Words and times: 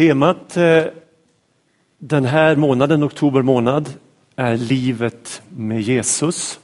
Temat 0.00 0.56
eh, 0.56 0.84
den 1.98 2.24
här 2.24 2.56
månaden, 2.56 3.04
oktober 3.04 3.42
månad, 3.42 3.88
är 4.36 4.56
livet 4.56 5.42
med 5.48 5.80
Jesus. 5.80 6.60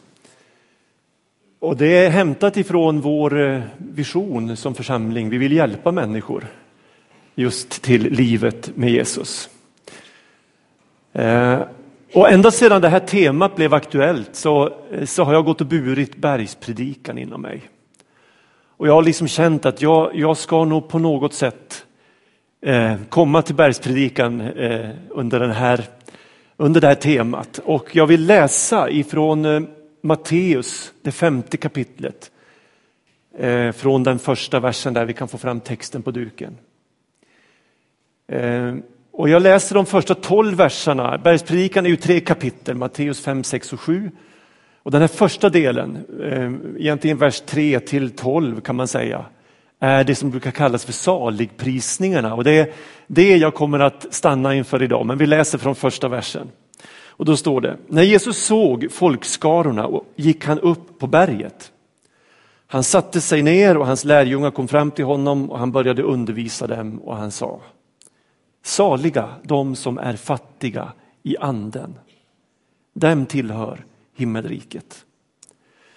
Och 1.58 1.76
det 1.76 1.86
är 1.86 2.10
hämtat 2.10 2.56
ifrån 2.56 3.00
vår 3.00 3.40
eh, 3.40 3.62
vision 3.78 4.56
som 4.56 4.74
församling. 4.74 5.28
Vi 5.28 5.38
vill 5.38 5.52
hjälpa 5.52 5.92
människor 5.92 6.46
just 7.34 7.82
till 7.82 8.02
livet 8.02 8.76
med 8.76 8.90
Jesus. 8.90 9.50
Eh, 11.12 11.60
och 12.12 12.30
ända 12.30 12.50
sedan 12.50 12.82
det 12.82 12.88
här 12.88 13.00
temat 13.00 13.56
blev 13.56 13.74
aktuellt 13.74 14.36
så, 14.36 14.72
så 15.04 15.24
har 15.24 15.32
jag 15.32 15.44
gått 15.44 15.60
och 15.60 15.66
burit 15.66 16.16
bergspredikan 16.16 17.18
inom 17.18 17.42
mig. 17.42 17.62
Och 18.76 18.88
jag 18.88 18.92
har 18.92 19.02
liksom 19.02 19.28
känt 19.28 19.66
att 19.66 19.82
jag, 19.82 20.10
jag 20.14 20.36
ska 20.36 20.64
nog 20.64 20.88
på 20.88 20.98
något 20.98 21.34
sätt 21.34 21.85
Eh, 22.66 22.96
komma 23.08 23.42
till 23.42 23.54
bergspredikan 23.54 24.40
eh, 24.40 24.90
under, 25.10 25.40
den 25.40 25.50
här, 25.50 25.84
under 26.56 26.80
det 26.80 26.86
här 26.86 26.94
temat. 26.94 27.60
Och 27.64 27.96
jag 27.96 28.06
vill 28.06 28.26
läsa 28.26 28.90
ifrån 28.90 29.44
eh, 29.44 29.60
Matteus, 30.02 30.92
det 31.02 31.12
femte 31.12 31.56
kapitlet. 31.56 32.30
Från 33.74 34.02
den 34.02 34.18
första 34.18 34.60
versen 34.60 34.94
där 34.94 35.04
vi 35.04 35.12
kan 35.12 35.28
få 35.28 35.38
fram 35.38 35.60
texten 35.60 36.02
på 36.02 36.10
duken. 36.10 36.56
Och 39.10 39.28
jag 39.28 39.42
läser 39.42 39.74
de 39.74 39.86
första 39.86 40.14
tolv 40.14 40.56
verserna. 40.56 41.18
Bergspredikan 41.18 41.86
är 41.86 41.90
ju 41.90 41.96
tre 41.96 42.20
kapitel, 42.20 42.76
Matteus 42.76 43.20
5, 43.20 43.44
6 43.44 43.72
och 43.72 43.80
7. 43.80 44.10
Och 44.82 44.90
den 44.90 45.00
här 45.00 45.08
första 45.08 45.48
delen, 45.48 45.98
egentligen 46.78 47.18
vers 47.18 47.40
3 47.40 47.80
till 47.80 48.10
12 48.10 48.60
kan 48.60 48.76
man 48.76 48.88
säga, 48.88 49.24
är 49.80 50.04
det 50.04 50.14
som 50.14 50.30
brukar 50.30 50.50
kallas 50.50 50.84
för 50.84 50.92
saligprisningarna. 50.92 52.34
Och 52.34 52.44
det 52.44 52.58
är 52.58 52.72
det 53.06 53.36
jag 53.36 53.54
kommer 53.54 53.78
att 53.78 54.06
stanna 54.10 54.54
inför 54.54 54.82
idag, 54.82 55.06
men 55.06 55.18
vi 55.18 55.26
läser 55.26 55.58
från 55.58 55.74
första 55.74 56.08
versen. 56.08 56.50
Och 57.08 57.24
då 57.24 57.36
står 57.36 57.60
det, 57.60 57.76
när 57.86 58.02
Jesus 58.02 58.38
såg 58.38 58.92
folkskarorna 58.92 59.90
gick 60.16 60.44
han 60.44 60.60
upp 60.60 60.98
på 60.98 61.06
berget. 61.06 61.72
Han 62.66 62.84
satte 62.84 63.20
sig 63.20 63.42
ner 63.42 63.76
och 63.76 63.86
hans 63.86 64.04
lärjungar 64.04 64.50
kom 64.50 64.68
fram 64.68 64.90
till 64.90 65.04
honom 65.04 65.50
och 65.50 65.58
han 65.58 65.72
började 65.72 66.02
undervisa 66.02 66.66
dem 66.66 66.98
och 66.98 67.16
han 67.16 67.30
sa, 67.30 67.60
saliga 68.62 69.28
de 69.42 69.76
som 69.76 69.98
är 69.98 70.16
fattiga 70.16 70.92
i 71.22 71.36
anden, 71.36 71.98
dem 72.94 73.26
tillhör 73.26 73.84
himmelriket. 74.16 75.04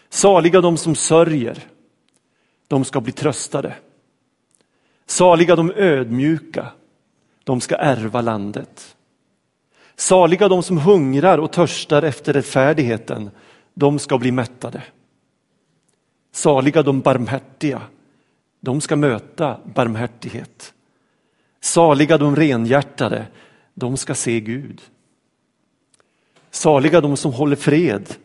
Saliga 0.10 0.62
de 0.62 0.78
som 0.78 0.96
sörjer, 0.96 1.60
de 2.70 2.86
ska 2.86 3.02
bli 3.02 3.12
tröstade. 3.12 3.76
Saliga 5.06 5.56
de 5.56 5.72
ödmjuka, 5.72 6.72
de 7.44 7.62
ska 7.62 7.76
ärva 7.76 8.22
landet. 8.22 8.96
Saliga 9.96 10.48
de 10.48 10.64
som 10.64 10.78
hungrar 10.78 11.38
och 11.38 11.52
törstar 11.52 12.04
efter 12.04 12.34
rättfärdigheten, 12.34 13.30
de 13.74 14.00
ska 14.00 14.18
bli 14.18 14.32
mättade. 14.32 14.84
Saliga 16.32 16.84
de 16.84 17.02
barmhärtiga, 17.02 17.82
de 18.60 18.82
ska 18.82 18.96
möta 18.96 19.60
barmhärtighet. 19.76 20.74
Saliga 21.62 22.18
de 22.18 22.36
renhjärtade, 22.36 23.26
de 23.74 23.98
ska 23.98 24.16
se 24.16 24.40
Gud. 24.40 24.82
Saliga 26.52 27.02
de 27.02 27.18
som 27.18 27.34
håller 27.34 27.56
fred, 27.56 28.16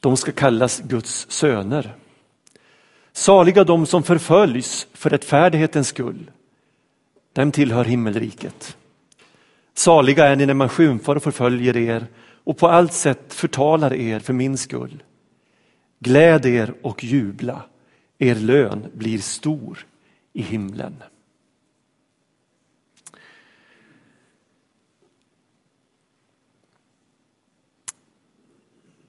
de 0.00 0.16
ska 0.16 0.32
kallas 0.32 0.80
Guds 0.80 1.30
söner. 1.30 1.96
Saliga 3.12 3.64
de 3.64 3.86
som 3.86 4.02
förföljs 4.02 4.86
för 4.92 5.10
rättfärdighetens 5.10 5.88
skull, 5.88 6.30
dem 7.32 7.52
tillhör 7.52 7.84
himmelriket. 7.84 8.76
Saliga 9.74 10.24
är 10.24 10.36
ni 10.36 10.46
när 10.46 10.54
man 10.54 10.68
skymfar 10.68 11.16
och 11.16 11.22
förföljer 11.22 11.76
er 11.76 12.06
och 12.44 12.58
på 12.58 12.68
allt 12.68 12.92
sätt 12.92 13.34
förtalar 13.34 13.94
er 13.94 14.18
för 14.18 14.32
min 14.32 14.58
skull. 14.58 15.02
Gläd 15.98 16.46
er 16.46 16.74
och 16.82 17.04
jubla, 17.04 17.62
er 18.18 18.34
lön 18.34 18.86
blir 18.94 19.18
stor 19.18 19.86
i 20.32 20.42
himlen. 20.42 21.02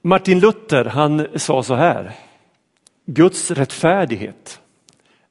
Martin 0.01 0.39
Luther 0.39 0.85
han 0.85 1.27
sa 1.35 1.63
så 1.63 1.75
här. 1.75 2.15
Guds 3.05 3.51
rättfärdighet 3.51 4.61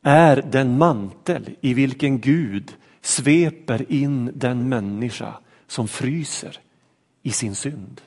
är 0.03 0.37
den 0.37 0.79
mantel 0.79 1.57
i 1.61 1.75
vilken 1.75 2.21
Gud 2.21 2.77
sveper 3.01 3.93
in 3.93 4.33
den 4.35 4.69
människa 4.69 5.35
som 5.67 5.89
fryser 5.89 6.59
i 7.23 7.31
sin 7.31 7.55
synd. 7.55 8.01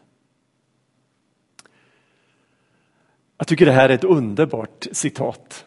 Jag 3.37 3.47
tycker 3.47 3.65
det 3.65 3.71
här 3.71 3.89
är 3.89 3.93
ett 3.93 4.03
underbart 4.03 4.87
citat. 4.91 5.65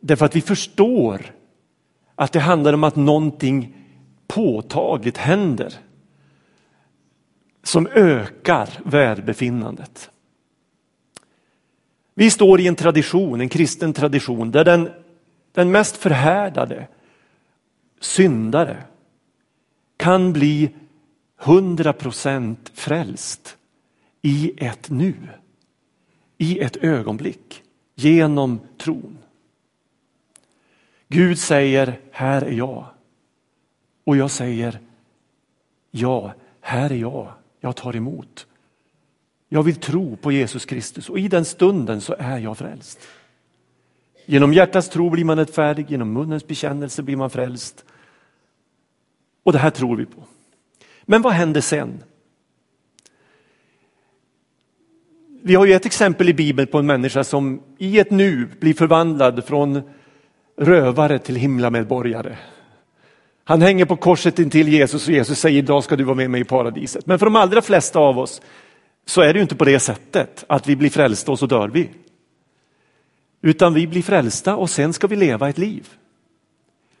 Därför 0.00 0.26
att 0.26 0.36
vi 0.36 0.40
förstår 0.40 1.34
att 2.14 2.32
det 2.32 2.40
handlar 2.40 2.72
om 2.72 2.84
att 2.84 2.96
någonting 2.96 3.76
påtagligt 4.26 5.16
händer 5.16 5.74
som 7.62 7.86
ökar 7.86 8.68
välbefinnandet. 8.84 10.10
Vi 12.14 12.30
står 12.30 12.60
i 12.60 12.66
en 12.66 12.76
tradition, 12.76 13.40
en 13.40 13.48
kristen 13.48 13.92
tradition, 13.92 14.50
där 14.50 14.64
den, 14.64 14.90
den 15.52 15.70
mest 15.70 15.96
förhärdade 15.96 16.88
syndare 18.00 18.82
kan 19.96 20.32
bli 20.32 20.70
hundra 21.36 21.92
procent 21.92 22.70
frälst 22.74 23.56
i 24.22 24.52
ett 24.56 24.90
nu, 24.90 25.14
i 26.38 26.58
ett 26.58 26.76
ögonblick, 26.76 27.62
genom 27.94 28.60
tron. 28.78 29.18
Gud 31.08 31.38
säger, 31.38 32.00
här 32.10 32.42
är 32.42 32.52
jag. 32.52 32.86
Och 34.04 34.16
jag 34.16 34.30
säger, 34.30 34.80
ja, 35.90 36.34
här 36.60 36.92
är 36.92 36.96
jag, 36.96 37.32
jag 37.60 37.76
tar 37.76 37.96
emot. 37.96 38.46
Jag 39.54 39.62
vill 39.62 39.76
tro 39.76 40.16
på 40.16 40.32
Jesus 40.32 40.64
Kristus 40.64 41.10
och 41.10 41.18
i 41.18 41.28
den 41.28 41.44
stunden 41.44 42.00
så 42.00 42.14
är 42.18 42.38
jag 42.38 42.58
frälst. 42.58 42.98
Genom 44.26 44.52
hjärtats 44.52 44.88
tro 44.88 45.10
blir 45.10 45.24
man 45.24 45.38
rättfärdig, 45.38 45.90
genom 45.90 46.12
munnens 46.12 46.46
bekännelse 46.46 47.02
blir 47.02 47.16
man 47.16 47.30
frälst. 47.30 47.84
Och 49.42 49.52
det 49.52 49.58
här 49.58 49.70
tror 49.70 49.96
vi 49.96 50.06
på. 50.06 50.24
Men 51.02 51.22
vad 51.22 51.32
händer 51.32 51.60
sen? 51.60 52.02
Vi 55.42 55.54
har 55.54 55.66
ju 55.66 55.72
ett 55.72 55.86
exempel 55.86 56.28
i 56.28 56.34
Bibeln 56.34 56.68
på 56.68 56.78
en 56.78 56.86
människa 56.86 57.24
som 57.24 57.62
i 57.78 57.98
ett 57.98 58.10
nu 58.10 58.48
blir 58.60 58.74
förvandlad 58.74 59.44
från 59.44 59.82
rövare 60.56 61.18
till 61.18 61.36
himlamedborgare. 61.36 62.36
Han 63.44 63.62
hänger 63.62 63.84
på 63.84 63.96
korset 63.96 64.38
intill 64.38 64.68
Jesus 64.68 65.08
och 65.08 65.14
Jesus 65.14 65.38
säger 65.38 65.58
idag 65.58 65.84
ska 65.84 65.96
du 65.96 66.04
vara 66.04 66.16
med 66.16 66.30
mig 66.30 66.40
i 66.40 66.44
paradiset. 66.44 67.06
Men 67.06 67.18
för 67.18 67.26
de 67.26 67.36
allra 67.36 67.62
flesta 67.62 67.98
av 67.98 68.18
oss 68.18 68.40
så 69.06 69.20
är 69.20 69.32
det 69.32 69.38
ju 69.38 69.42
inte 69.42 69.56
på 69.56 69.64
det 69.64 69.80
sättet 69.80 70.44
att 70.48 70.66
vi 70.66 70.76
blir 70.76 70.90
frälsta 70.90 71.32
och 71.32 71.38
så 71.38 71.46
dör 71.46 71.68
vi. 71.68 71.90
Utan 73.42 73.74
vi 73.74 73.86
blir 73.86 74.02
frälsta 74.02 74.56
och 74.56 74.70
sen 74.70 74.92
ska 74.92 75.06
vi 75.06 75.16
leva 75.16 75.48
ett 75.48 75.58
liv. 75.58 75.88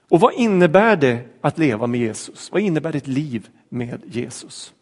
Och 0.08 0.20
vad 0.20 0.34
innebär 0.34 0.96
det 0.96 1.18
att 1.40 1.58
leva 1.58 1.86
med 1.86 2.00
Jesus? 2.00 2.52
Vad 2.52 2.62
innebär 2.62 2.96
ett 2.96 3.06
liv 3.06 3.48
med 3.68 4.02
Jesus? 4.06 4.72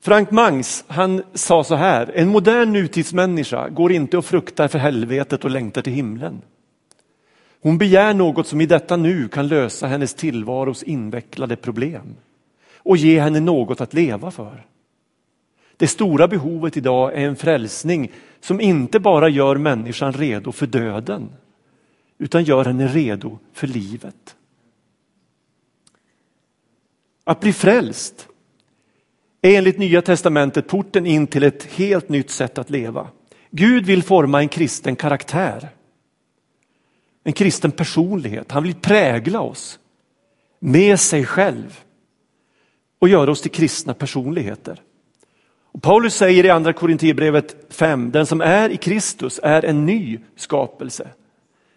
Frank 0.00 0.30
Mangs 0.30 0.84
han 0.86 1.22
sa 1.34 1.64
så 1.64 1.74
här, 1.74 2.12
en 2.14 2.28
modern 2.28 2.72
nutidsmänniska 2.72 3.68
går 3.68 3.92
inte 3.92 4.18
och 4.18 4.24
fruktar 4.24 4.68
för 4.68 4.78
helvetet 4.78 5.44
och 5.44 5.50
längtar 5.50 5.82
till 5.82 5.92
himlen. 5.92 6.42
Hon 7.62 7.78
begär 7.78 8.14
något 8.14 8.46
som 8.46 8.60
i 8.60 8.66
detta 8.66 8.96
nu 8.96 9.28
kan 9.28 9.48
lösa 9.48 9.86
hennes 9.86 10.14
tillvaros 10.14 10.82
invecklade 10.82 11.56
problem 11.56 12.16
och 12.76 12.96
ge 12.96 13.20
henne 13.20 13.40
något 13.40 13.80
att 13.80 13.94
leva 13.94 14.30
för. 14.30 14.66
Det 15.76 15.86
stora 15.86 16.28
behovet 16.28 16.76
idag 16.76 17.12
är 17.14 17.26
en 17.26 17.36
frälsning 17.36 18.12
som 18.40 18.60
inte 18.60 19.00
bara 19.00 19.28
gör 19.28 19.56
människan 19.56 20.12
redo 20.12 20.52
för 20.52 20.66
döden 20.66 21.32
utan 22.18 22.44
gör 22.44 22.64
henne 22.64 22.88
redo 22.88 23.38
för 23.52 23.66
livet. 23.66 24.36
Att 27.24 27.40
bli 27.40 27.52
frälst 27.52 28.28
är 29.42 29.58
enligt 29.58 29.78
Nya 29.78 30.02
testamentet 30.02 30.68
porten 30.68 31.06
in 31.06 31.26
till 31.26 31.42
ett 31.42 31.64
helt 31.64 32.08
nytt 32.08 32.30
sätt 32.30 32.58
att 32.58 32.70
leva. 32.70 33.08
Gud 33.50 33.86
vill 33.86 34.02
forma 34.02 34.40
en 34.40 34.48
kristen 34.48 34.96
karaktär. 34.96 35.68
En 37.24 37.32
kristen 37.32 37.72
personlighet. 37.72 38.52
Han 38.52 38.62
vill 38.62 38.74
prägla 38.74 39.40
oss 39.40 39.78
med 40.58 41.00
sig 41.00 41.26
själv 41.26 41.80
och 42.98 43.08
göra 43.08 43.30
oss 43.30 43.42
till 43.42 43.50
kristna 43.50 43.94
personligheter. 43.94 44.82
Paulus 45.80 46.14
säger 46.14 46.44
i 46.44 46.50
andra 46.50 46.72
Korinthierbrevet 46.72 47.56
5, 47.70 48.10
den 48.10 48.26
som 48.26 48.40
är 48.40 48.68
i 48.68 48.76
Kristus 48.76 49.40
är 49.42 49.64
en 49.64 49.86
ny 49.86 50.18
skapelse. 50.36 51.08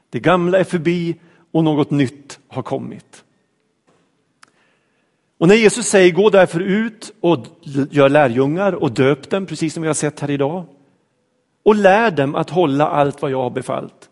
Det 0.10 0.20
gamla 0.20 0.60
är 0.60 0.64
förbi 0.64 1.16
och 1.52 1.64
något 1.64 1.92
nytt 1.92 2.40
har 2.48 2.62
kommit. 2.62 3.24
Och 5.38 5.48
när 5.48 5.56
Jesus 5.56 5.88
säger 5.88 6.12
gå 6.12 6.30
därför 6.30 6.60
ut 6.60 7.14
och 7.20 7.46
gör 7.92 8.10
lärjungar 8.10 8.74
och 8.74 8.92
döp 8.92 9.30
dem, 9.30 9.46
precis 9.46 9.74
som 9.74 9.82
vi 9.84 9.88
har 9.88 9.94
sett 9.94 10.20
här 10.20 10.32
idag, 10.32 10.66
och 11.64 11.76
lär 11.76 12.12
dem 12.12 12.36
att 12.36 12.50
hålla 12.50 12.88
allt 12.88 13.22
vad 13.22 13.32
jag 13.32 13.44
har 13.44 13.50
befallt, 13.50 14.10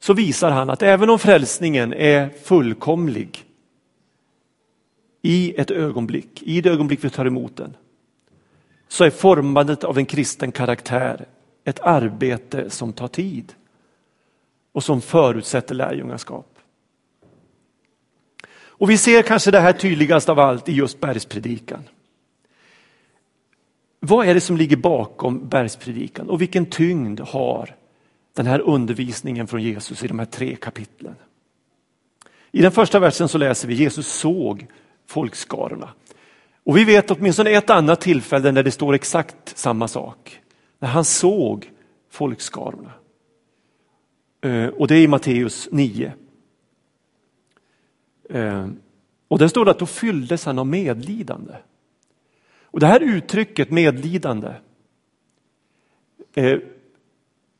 så 0.00 0.14
visar 0.14 0.50
han 0.50 0.70
att 0.70 0.82
även 0.82 1.10
om 1.10 1.18
frälsningen 1.18 1.92
är 1.92 2.28
fullkomlig 2.28 3.44
i 5.22 5.54
ett 5.60 5.70
ögonblick, 5.70 6.42
i 6.42 6.60
det 6.60 6.70
ögonblick 6.70 7.04
vi 7.04 7.10
tar 7.10 7.26
emot 7.26 7.56
den, 7.56 7.76
så 8.92 9.04
är 9.04 9.10
formandet 9.10 9.84
av 9.84 9.98
en 9.98 10.06
kristen 10.06 10.52
karaktär 10.52 11.26
ett 11.64 11.80
arbete 11.80 12.70
som 12.70 12.92
tar 12.92 13.08
tid 13.08 13.54
och 14.72 14.84
som 14.84 15.00
förutsätter 15.00 15.74
lärjungaskap. 15.74 16.58
Och 18.52 18.90
vi 18.90 18.98
ser 18.98 19.22
kanske 19.22 19.50
det 19.50 19.60
här 19.60 19.72
tydligast 19.72 20.28
av 20.28 20.38
allt 20.38 20.68
i 20.68 20.72
just 20.72 21.00
bergspredikan. 21.00 21.82
Vad 24.00 24.26
är 24.26 24.34
det 24.34 24.40
som 24.40 24.56
ligger 24.56 24.76
bakom 24.76 25.48
bergspredikan 25.48 26.30
och 26.30 26.40
vilken 26.40 26.66
tyngd 26.66 27.20
har 27.20 27.76
den 28.34 28.46
här 28.46 28.60
undervisningen 28.60 29.46
från 29.46 29.62
Jesus 29.62 30.04
i 30.04 30.08
de 30.08 30.18
här 30.18 30.26
tre 30.26 30.56
kapitlen? 30.56 31.14
I 32.50 32.62
den 32.62 32.72
första 32.72 32.98
versen 32.98 33.28
så 33.28 33.38
läser 33.38 33.68
vi 33.68 33.74
Jesus 33.74 34.06
såg 34.06 34.66
folkskarorna. 35.06 35.88
Och 36.64 36.76
vi 36.76 36.84
vet 36.84 37.10
åtminstone 37.10 37.50
ett 37.50 37.70
annat 37.70 38.00
tillfälle 38.00 38.52
när 38.52 38.62
det 38.62 38.70
står 38.70 38.94
exakt 38.94 39.58
samma 39.58 39.88
sak. 39.88 40.40
När 40.78 40.88
han 40.88 41.04
såg 41.04 41.70
folkskarorna. 42.10 42.92
Eh, 44.40 44.66
och 44.66 44.88
det 44.88 44.94
är 44.94 45.02
i 45.02 45.08
Matteus 45.08 45.68
9. 45.72 46.12
Eh, 48.30 48.68
och 49.28 49.38
där 49.38 49.48
står 49.48 49.64
det 49.64 49.70
att 49.70 49.78
då 49.78 49.86
fylldes 49.86 50.44
han 50.44 50.58
av 50.58 50.66
medlidande. 50.66 51.54
Och 52.62 52.80
det 52.80 52.86
här 52.86 53.00
uttrycket 53.00 53.70
medlidande 53.70 54.54
eh, 56.34 56.44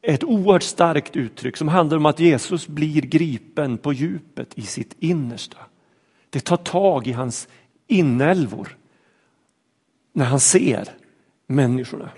är 0.02 0.14
ett 0.14 0.24
oerhört 0.24 0.62
starkt 0.62 1.16
uttryck 1.16 1.56
som 1.56 1.68
handlar 1.68 1.96
om 1.96 2.06
att 2.06 2.20
Jesus 2.20 2.68
blir 2.68 3.02
gripen 3.02 3.78
på 3.78 3.92
djupet 3.92 4.58
i 4.58 4.62
sitt 4.62 4.96
innersta. 4.98 5.58
Det 6.30 6.40
tar 6.40 6.56
tag 6.56 7.06
i 7.06 7.12
hans 7.12 7.48
inälvor 7.86 8.76
när 10.12 10.24
han 10.24 10.40
ser 10.40 10.88
människorna. 11.46 12.10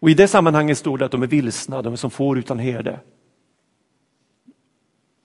Och 0.00 0.10
i 0.10 0.14
det 0.14 0.28
sammanhanget 0.28 0.78
står 0.78 0.98
det 0.98 1.04
att 1.04 1.12
de 1.12 1.22
är 1.22 1.26
vilsna, 1.26 1.82
de 1.82 1.92
är 1.92 1.96
som 1.96 2.10
får 2.10 2.38
utan 2.38 2.58
herde. 2.58 3.00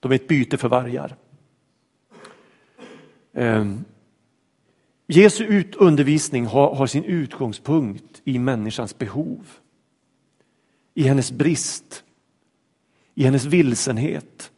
De 0.00 0.12
är 0.12 0.16
ett 0.16 0.28
byte 0.28 0.56
för 0.56 0.68
vargar. 0.68 1.16
Ehm, 3.32 3.84
Jesu 5.06 5.64
undervisning 5.76 6.46
har, 6.46 6.74
har 6.74 6.86
sin 6.86 7.04
utgångspunkt 7.04 8.22
i 8.24 8.38
människans 8.38 8.98
behov. 8.98 9.46
I 10.94 11.02
hennes 11.02 11.32
brist, 11.32 12.04
i 13.14 13.24
hennes 13.24 13.44
vilsenhet. 13.44 14.52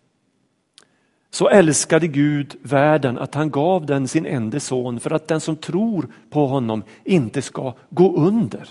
Så 1.34 1.48
älskade 1.48 2.08
Gud 2.08 2.56
världen 2.62 3.18
att 3.18 3.34
han 3.34 3.50
gav 3.50 3.86
den 3.86 4.08
sin 4.08 4.26
enda 4.26 4.60
son 4.60 5.00
för 5.00 5.10
att 5.10 5.28
den 5.28 5.40
som 5.40 5.56
tror 5.56 6.08
på 6.30 6.46
honom 6.46 6.82
inte 7.04 7.42
ska 7.42 7.74
gå 7.90 8.16
under 8.16 8.68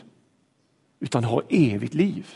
utan 1.00 1.24
ha 1.24 1.42
evigt 1.50 1.94
liv. 1.94 2.28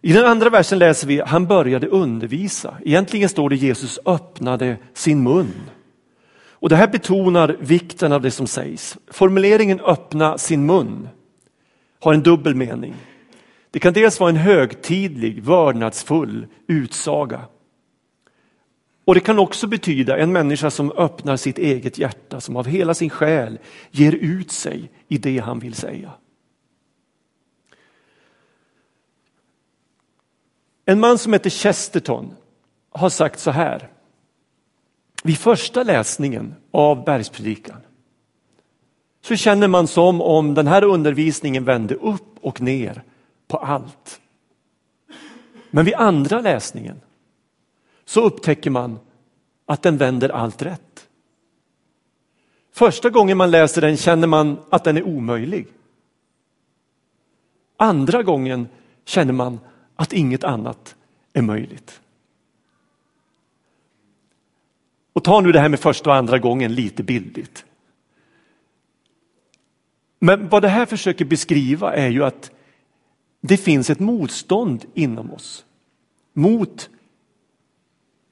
I 0.00 0.12
den 0.12 0.26
andra 0.26 0.50
versen 0.50 0.78
läser 0.78 1.06
vi, 1.06 1.20
han 1.20 1.46
började 1.46 1.86
undervisa. 1.86 2.76
Egentligen 2.84 3.28
står 3.28 3.50
det 3.50 3.56
Jesus 3.56 3.98
öppnade 4.06 4.76
sin 4.94 5.22
mun. 5.22 5.52
Och 6.50 6.68
det 6.68 6.76
här 6.76 6.88
betonar 6.88 7.56
vikten 7.60 8.12
av 8.12 8.22
det 8.22 8.30
som 8.30 8.46
sägs. 8.46 8.98
Formuleringen 9.10 9.80
öppna 9.80 10.38
sin 10.38 10.66
mun 10.66 11.08
har 12.00 12.14
en 12.14 12.22
dubbel 12.22 12.54
mening. 12.54 12.94
Det 13.70 13.78
kan 13.78 13.92
dels 13.92 14.20
vara 14.20 14.30
en 14.30 14.36
högtidlig, 14.36 15.42
vördnadsfull 15.42 16.46
utsaga. 16.66 17.40
Och 19.04 19.14
det 19.14 19.20
kan 19.20 19.38
också 19.38 19.66
betyda 19.66 20.18
en 20.18 20.32
människa 20.32 20.70
som 20.70 20.92
öppnar 20.92 21.36
sitt 21.36 21.58
eget 21.58 21.98
hjärta, 21.98 22.40
som 22.40 22.56
av 22.56 22.66
hela 22.66 22.94
sin 22.94 23.10
själ 23.10 23.58
ger 23.90 24.12
ut 24.12 24.50
sig 24.50 24.90
i 25.08 25.18
det 25.18 25.38
han 25.38 25.58
vill 25.58 25.74
säga. 25.74 26.12
En 30.84 31.00
man 31.00 31.18
som 31.18 31.32
heter 31.32 31.50
Chesterton 31.50 32.34
har 32.90 33.08
sagt 33.10 33.40
så 33.40 33.50
här. 33.50 33.88
Vid 35.22 35.38
första 35.38 35.82
läsningen 35.82 36.54
av 36.70 37.04
bergspredikan 37.04 37.80
så 39.20 39.36
känner 39.36 39.68
man 39.68 39.86
som 39.86 40.22
om 40.22 40.54
den 40.54 40.66
här 40.66 40.84
undervisningen 40.84 41.64
vände 41.64 41.94
upp 41.94 42.38
och 42.40 42.60
ner 42.60 43.02
på 43.48 43.56
allt. 43.56 44.20
Men 45.70 45.84
vid 45.84 45.94
andra 45.94 46.40
läsningen 46.40 47.00
så 48.04 48.20
upptäcker 48.20 48.70
man 48.70 48.98
att 49.66 49.82
den 49.82 49.96
vänder 49.96 50.28
allt 50.28 50.62
rätt. 50.62 51.08
Första 52.72 53.10
gången 53.10 53.36
man 53.38 53.50
läser 53.50 53.80
den 53.80 53.96
känner 53.96 54.26
man 54.26 54.58
att 54.70 54.84
den 54.84 54.96
är 54.96 55.02
omöjlig. 55.02 55.66
Andra 57.76 58.22
gången 58.22 58.68
känner 59.04 59.32
man 59.32 59.60
att 59.96 60.12
inget 60.12 60.44
annat 60.44 60.96
är 61.32 61.42
möjligt. 61.42 62.00
Och 65.12 65.24
ta 65.24 65.40
nu 65.40 65.52
det 65.52 65.60
här 65.60 65.68
med 65.68 65.80
första 65.80 66.10
och 66.10 66.16
andra 66.16 66.38
gången 66.38 66.74
lite 66.74 67.02
bildligt. 67.02 67.64
Men 70.18 70.48
vad 70.48 70.62
det 70.62 70.68
här 70.68 70.86
försöker 70.86 71.24
beskriva 71.24 71.94
är 71.94 72.08
ju 72.08 72.24
att 72.24 72.50
det 73.40 73.56
finns 73.56 73.90
ett 73.90 73.98
motstånd 73.98 74.84
inom 74.94 75.32
oss 75.32 75.64
mot 76.32 76.90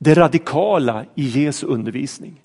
det 0.00 0.14
radikala 0.14 1.04
i 1.14 1.22
Jesu 1.22 1.66
undervisning. 1.66 2.42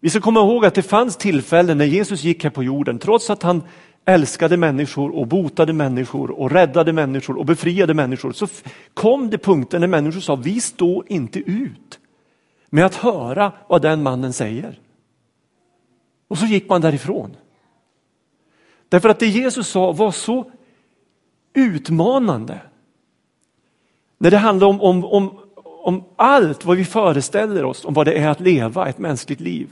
Vi 0.00 0.10
ska 0.10 0.20
komma 0.20 0.40
ihåg 0.40 0.64
att 0.64 0.74
det 0.74 0.82
fanns 0.82 1.16
tillfällen 1.16 1.78
när 1.78 1.84
Jesus 1.84 2.22
gick 2.22 2.44
här 2.44 2.50
på 2.50 2.62
jorden, 2.62 2.98
trots 2.98 3.30
att 3.30 3.42
han 3.42 3.62
älskade 4.04 4.56
människor 4.56 5.16
och 5.16 5.26
botade 5.26 5.72
människor 5.72 6.30
och 6.30 6.50
räddade 6.50 6.92
människor 6.92 7.38
och 7.38 7.46
befriade 7.46 7.94
människor, 7.94 8.32
så 8.32 8.46
kom 8.94 9.30
det 9.30 9.38
punkter 9.38 9.78
när 9.78 9.86
människor 9.86 10.20
sa, 10.20 10.36
vi 10.36 10.60
står 10.60 11.04
inte 11.08 11.38
ut 11.38 11.98
med 12.70 12.86
att 12.86 12.94
höra 12.94 13.52
vad 13.68 13.82
den 13.82 14.02
mannen 14.02 14.32
säger. 14.32 14.78
Och 16.28 16.38
så 16.38 16.46
gick 16.46 16.68
man 16.68 16.80
därifrån. 16.80 17.36
Därför 18.88 19.08
att 19.08 19.18
det 19.18 19.26
Jesus 19.26 19.68
sa 19.68 19.92
var 19.92 20.10
så 20.10 20.50
utmanande. 21.54 22.60
När 24.18 24.30
det 24.30 24.38
handlade 24.38 24.70
om, 24.70 24.80
om, 24.80 25.04
om, 25.04 25.38
om 25.80 26.04
allt 26.16 26.64
vad 26.64 26.76
vi 26.76 26.84
föreställer 26.84 27.64
oss 27.64 27.84
om 27.84 27.94
vad 27.94 28.06
det 28.06 28.18
är 28.18 28.28
att 28.28 28.40
leva 28.40 28.88
ett 28.88 28.98
mänskligt 28.98 29.40
liv. 29.40 29.68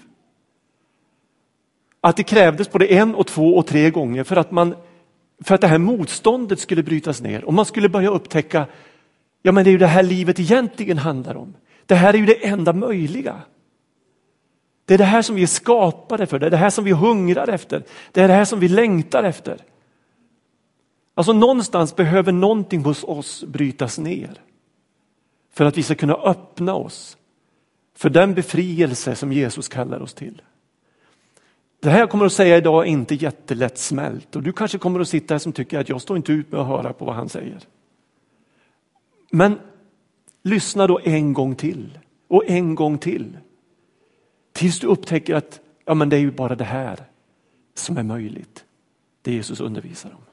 Att 2.00 2.16
det 2.16 2.22
krävdes 2.22 2.70
både 2.70 2.86
en 2.86 3.14
och 3.14 3.26
två 3.26 3.56
och 3.56 3.66
tre 3.66 3.90
gånger 3.90 4.24
för 4.24 4.36
att, 4.36 4.50
man, 4.50 4.74
för 5.44 5.54
att 5.54 5.60
det 5.60 5.66
här 5.66 5.78
motståndet 5.78 6.60
skulle 6.60 6.82
brytas 6.82 7.22
ner 7.22 7.44
och 7.44 7.54
man 7.54 7.64
skulle 7.64 7.88
börja 7.88 8.10
upptäcka, 8.10 8.66
ja 9.42 9.52
men 9.52 9.64
det 9.64 9.70
är 9.70 9.72
ju 9.72 9.78
det 9.78 9.86
här 9.86 10.02
livet 10.02 10.40
egentligen 10.40 10.98
handlar 10.98 11.36
om. 11.36 11.54
Det 11.86 11.94
här 11.94 12.14
är 12.14 12.18
ju 12.18 12.26
det 12.26 12.46
enda 12.46 12.72
möjliga. 12.72 13.36
Det 14.84 14.94
är 14.94 14.98
det 14.98 15.04
här 15.04 15.22
som 15.22 15.36
vi 15.36 15.42
är 15.42 15.46
skapade 15.46 16.26
för, 16.26 16.38
det 16.38 16.46
är 16.46 16.50
det 16.50 16.56
här 16.56 16.70
som 16.70 16.84
vi 16.84 16.92
hungrar 16.92 17.48
efter, 17.48 17.82
det 18.12 18.20
är 18.20 18.28
det 18.28 18.34
här 18.34 18.44
som 18.44 18.60
vi 18.60 18.68
längtar 18.68 19.24
efter. 19.24 19.58
Alltså 21.14 21.32
någonstans 21.32 21.96
behöver 21.96 22.32
någonting 22.32 22.84
hos 22.84 23.04
oss 23.04 23.44
brytas 23.44 23.98
ner 23.98 24.40
för 25.58 25.64
att 25.64 25.78
vi 25.78 25.82
ska 25.82 25.94
kunna 25.94 26.14
öppna 26.14 26.74
oss 26.74 27.16
för 27.94 28.10
den 28.10 28.34
befrielse 28.34 29.14
som 29.14 29.32
Jesus 29.32 29.68
kallar 29.68 30.00
oss 30.00 30.14
till. 30.14 30.42
Det 31.80 31.90
här 31.90 31.98
jag 31.98 32.10
kommer 32.10 32.26
att 32.26 32.32
säga 32.32 32.56
idag 32.56 32.86
är 32.86 32.90
inte 32.90 33.14
jättelätt 33.14 33.78
smält 33.78 34.36
och 34.36 34.42
du 34.42 34.52
kanske 34.52 34.78
kommer 34.78 35.00
att 35.00 35.08
sitta 35.08 35.34
här 35.34 35.38
som 35.38 35.52
tycker 35.52 35.78
att 35.78 35.88
jag 35.88 36.00
står 36.00 36.16
inte 36.16 36.32
ut 36.32 36.52
med 36.52 36.60
att 36.60 36.66
höra 36.66 36.92
på 36.92 37.04
vad 37.04 37.14
han 37.14 37.28
säger. 37.28 37.58
Men 39.30 39.58
lyssna 40.42 40.86
då 40.86 41.00
en 41.04 41.32
gång 41.32 41.54
till 41.54 41.98
och 42.28 42.44
en 42.46 42.74
gång 42.74 42.98
till. 42.98 43.38
Tills 44.52 44.80
du 44.80 44.86
upptäcker 44.86 45.34
att 45.34 45.60
ja, 45.84 45.94
men 45.94 46.08
det 46.08 46.16
är 46.16 46.20
ju 46.20 46.30
bara 46.30 46.54
det 46.54 46.64
här 46.64 47.04
som 47.74 47.96
är 47.96 48.02
möjligt. 48.02 48.64
Det 49.22 49.32
Jesus 49.32 49.60
undervisar 49.60 50.10
om. 50.10 50.27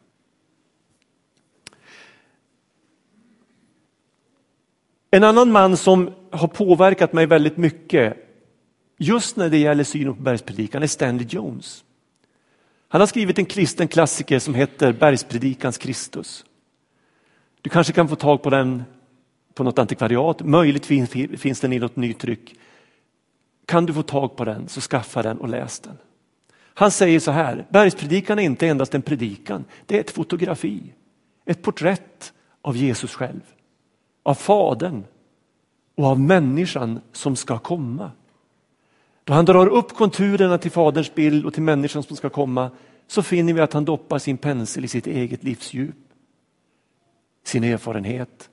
En 5.16 5.24
annan 5.24 5.52
man 5.52 5.78
som 5.78 6.14
har 6.32 6.48
påverkat 6.48 7.14
mig 7.14 7.26
väldigt 7.26 7.58
mycket 7.58 8.18
just 8.98 9.36
när 9.36 9.50
det 9.50 9.58
gäller 9.58 9.84
synen 9.84 10.16
på 10.16 10.22
bergspredikan 10.22 10.84
är 10.84 10.88
Stanley 10.88 11.28
Jones. 11.30 11.84
Han 12.88 13.02
har 13.02 13.08
skrivit 13.08 13.40
en 13.40 13.46
kristen 13.46 13.88
klassiker 13.88 14.40
som 14.40 14.56
heter 14.56 14.94
Bergspredikans 14.94 15.78
Kristus. 15.78 16.46
Du 17.62 17.70
kanske 17.70 17.94
kan 17.94 18.08
få 18.08 18.16
tag 18.16 18.44
på 18.44 18.50
den 18.50 18.84
på 19.54 19.64
något 19.64 19.80
antikvariat, 19.80 20.42
möjligtvis 20.42 21.10
finns 21.42 21.60
den 21.60 21.74
i 21.74 21.80
något 21.80 21.96
nytryck. 21.96 22.56
kan 23.66 23.86
du 23.86 23.94
få 23.94 24.04
tag 24.04 24.36
på 24.36 24.46
den 24.46 24.68
så 24.68 24.82
skaffa 24.82 25.22
den 25.22 25.38
och 25.38 25.50
läs 25.50 25.80
den. 25.80 25.98
Han 26.74 26.92
säger 26.92 27.20
så 27.20 27.32
här, 27.32 27.66
bergspredikan 27.70 28.40
är 28.40 28.44
inte 28.44 28.68
endast 28.68 28.96
en 28.96 29.02
predikan, 29.02 29.66
det 29.86 29.96
är 29.96 30.00
ett 30.00 30.12
fotografi, 30.12 30.94
ett 31.46 31.62
porträtt 31.62 32.34
av 32.62 32.78
Jesus 32.78 33.14
själv, 33.14 33.42
av 34.26 34.34
Fadern 34.34 35.04
och 35.96 36.06
av 36.06 36.20
människan 36.20 37.00
som 37.12 37.36
ska 37.36 37.60
komma. 37.60 38.12
Då 39.24 39.34
han 39.34 39.46
drar 39.46 39.68
upp 39.68 39.94
konturerna 39.94 40.58
till 40.58 40.72
Faderns 40.72 41.16
bild 41.16 41.46
och 41.46 41.54
till 41.54 41.64
människan 41.64 42.04
som 42.04 42.16
ska 42.16 42.30
komma 42.30 42.72
så 43.08 43.24
finner 43.24 43.54
vi 43.54 43.62
att 43.62 43.74
han 43.74 43.86
doppar 43.86 44.20
sin 44.20 44.38
pensel 44.38 44.86
i 44.86 44.88
sitt 44.88 45.08
eget 45.08 45.44
livsdjup, 45.44 45.96
sin 47.44 47.64
erfarenhet 47.64 48.50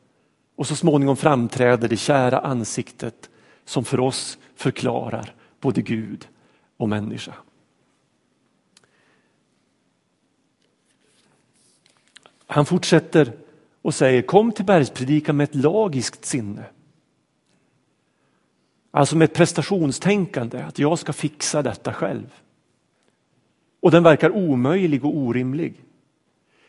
och 0.56 0.66
så 0.66 0.76
småningom 0.76 1.16
framträder 1.16 1.88
det 1.88 1.96
kära 1.96 2.38
ansiktet 2.38 3.30
som 3.64 3.84
för 3.84 4.00
oss 4.00 4.38
förklarar 4.54 5.34
både 5.60 5.82
Gud 5.82 6.28
och 6.76 6.88
människa. 6.88 7.34
Han 12.46 12.66
fortsätter 12.66 13.32
och 13.82 13.94
säger 13.94 14.22
kom 14.22 14.52
till 14.52 14.64
bergspredikan 14.64 15.36
med 15.36 15.44
ett 15.44 15.54
lagiskt 15.54 16.24
sinne. 16.24 16.64
Alltså 18.90 19.16
med 19.16 19.24
ett 19.24 19.34
prestationstänkande, 19.34 20.62
att 20.62 20.78
jag 20.78 20.98
ska 20.98 21.12
fixa 21.12 21.62
detta 21.62 21.92
själv. 21.92 22.34
Och 23.80 23.90
den 23.90 24.02
verkar 24.02 24.30
omöjlig 24.30 25.04
och 25.04 25.16
orimlig. 25.16 25.74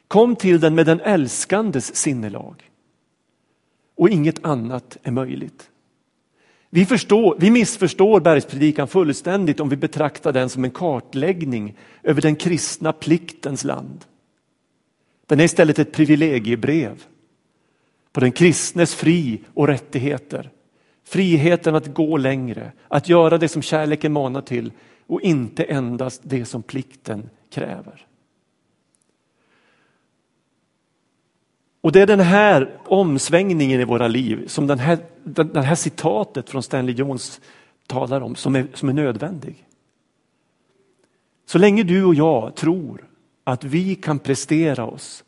Kom 0.07 0.35
till 0.35 0.59
den 0.59 0.75
med 0.75 0.85
den 0.85 0.99
älskandes 0.99 1.95
sinnelag. 1.95 2.69
Och 3.95 4.09
inget 4.09 4.45
annat 4.45 4.97
är 5.03 5.11
möjligt. 5.11 5.69
Vi, 6.69 6.85
förstår, 6.85 7.35
vi 7.39 7.51
missförstår 7.51 8.19
bergspredikan 8.19 8.87
fullständigt 8.87 9.59
om 9.59 9.69
vi 9.69 9.75
betraktar 9.75 10.31
den 10.31 10.49
som 10.49 10.63
en 10.63 10.71
kartläggning 10.71 11.77
över 12.03 12.21
den 12.21 12.35
kristna 12.35 12.93
pliktens 12.93 13.63
land. 13.63 14.05
Den 15.25 15.39
är 15.39 15.43
istället 15.43 15.79
ett 15.79 15.91
privilegiebrev 15.91 17.03
på 18.11 18.19
den 18.19 18.31
kristnes 18.31 18.95
fri 18.95 19.41
och 19.53 19.67
rättigheter. 19.67 20.51
Friheten 21.03 21.75
att 21.75 21.93
gå 21.93 22.17
längre, 22.17 22.71
att 22.87 23.09
göra 23.09 23.37
det 23.37 23.47
som 23.47 23.61
kärleken 23.61 24.13
manar 24.13 24.41
till 24.41 24.71
och 25.07 25.21
inte 25.21 25.63
endast 25.63 26.21
det 26.23 26.45
som 26.45 26.63
plikten 26.63 27.29
kräver. 27.49 28.07
Och 31.81 31.91
det 31.91 32.01
är 32.01 32.07
den 32.07 32.19
här 32.19 32.77
omsvängningen 32.85 33.81
i 33.81 33.85
våra 33.85 34.07
liv 34.07 34.47
som 34.47 34.67
den 34.67 34.79
här, 34.79 34.97
den 35.23 35.63
här 35.63 35.75
citatet 35.75 36.49
från 36.49 36.63
Stanley 36.63 36.95
Jones 36.95 37.41
talar 37.87 38.21
om 38.21 38.35
som 38.35 38.55
är, 38.55 38.67
som 38.73 38.89
är 38.89 38.93
nödvändig. 38.93 39.67
Så 41.45 41.57
länge 41.57 41.83
du 41.83 42.03
och 42.03 42.15
jag 42.15 42.55
tror 42.55 43.09
att 43.43 43.63
vi 43.63 43.95
kan 43.95 44.19
prestera 44.19 44.85
oss 44.85 45.23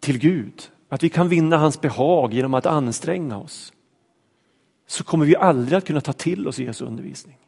till 0.00 0.18
Gud, 0.18 0.70
att 0.88 1.02
vi 1.02 1.08
kan 1.08 1.28
vinna 1.28 1.56
hans 1.56 1.80
behag 1.80 2.34
genom 2.34 2.54
att 2.54 2.66
anstränga 2.66 3.38
oss, 3.38 3.72
så 4.86 5.04
kommer 5.04 5.26
vi 5.26 5.36
aldrig 5.36 5.78
att 5.78 5.86
kunna 5.86 6.00
ta 6.00 6.12
till 6.12 6.48
oss 6.48 6.58
Jesu 6.58 6.84
undervisning. 6.84 7.38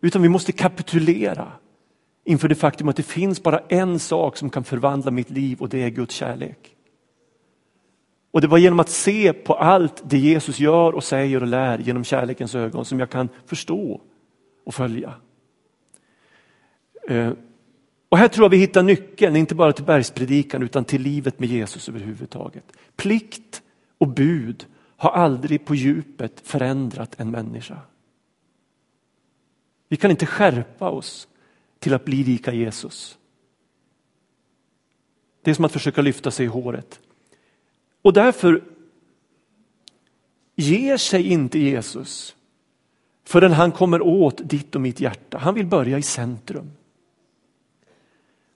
Utan 0.00 0.22
vi 0.22 0.28
måste 0.28 0.52
kapitulera 0.52 1.52
inför 2.24 2.48
det 2.48 2.54
faktum 2.54 2.88
att 2.88 2.96
det 2.96 3.02
finns 3.02 3.42
bara 3.42 3.58
en 3.58 3.98
sak 3.98 4.36
som 4.36 4.50
kan 4.50 4.64
förvandla 4.64 5.10
mitt 5.10 5.30
liv 5.30 5.60
och 5.60 5.68
det 5.68 5.82
är 5.82 5.88
Guds 5.90 6.14
kärlek. 6.14 6.76
Och 8.30 8.40
det 8.40 8.46
var 8.46 8.58
genom 8.58 8.80
att 8.80 8.88
se 8.88 9.32
på 9.32 9.54
allt 9.54 10.02
det 10.04 10.18
Jesus 10.18 10.58
gör 10.58 10.92
och 10.92 11.04
säger 11.04 11.40
och 11.40 11.46
lär 11.46 11.78
genom 11.78 12.04
kärlekens 12.04 12.54
ögon 12.54 12.84
som 12.84 13.00
jag 13.00 13.10
kan 13.10 13.28
förstå 13.46 14.00
och 14.64 14.74
följa. 14.74 15.14
Eh, 17.08 17.32
och 18.14 18.18
här 18.18 18.28
tror 18.28 18.44
jag 18.44 18.50
vi 18.50 18.56
hittar 18.56 18.82
nyckeln, 18.82 19.36
inte 19.36 19.54
bara 19.54 19.72
till 19.72 19.84
bergspredikan 19.84 20.62
utan 20.62 20.84
till 20.84 21.02
livet 21.02 21.38
med 21.38 21.48
Jesus 21.48 21.88
överhuvudtaget. 21.88 22.64
Plikt 22.96 23.62
och 23.98 24.08
bud 24.08 24.66
har 24.96 25.10
aldrig 25.10 25.64
på 25.64 25.74
djupet 25.74 26.40
förändrat 26.44 27.20
en 27.20 27.30
människa. 27.30 27.78
Vi 29.88 29.96
kan 29.96 30.10
inte 30.10 30.26
skärpa 30.26 30.90
oss 30.90 31.28
till 31.78 31.94
att 31.94 32.04
bli 32.04 32.24
lika 32.24 32.52
Jesus. 32.52 33.18
Det 35.42 35.50
är 35.50 35.54
som 35.54 35.64
att 35.64 35.72
försöka 35.72 36.02
lyfta 36.02 36.30
sig 36.30 36.46
i 36.46 36.48
håret. 36.48 37.00
Och 38.02 38.12
därför 38.12 38.64
ger 40.54 40.96
sig 40.96 41.32
inte 41.32 41.58
Jesus 41.58 42.36
förrän 43.24 43.52
han 43.52 43.72
kommer 43.72 44.02
åt 44.02 44.40
ditt 44.48 44.74
och 44.74 44.80
mitt 44.80 45.00
hjärta. 45.00 45.38
Han 45.38 45.54
vill 45.54 45.66
börja 45.66 45.98
i 45.98 46.02
centrum. 46.02 46.70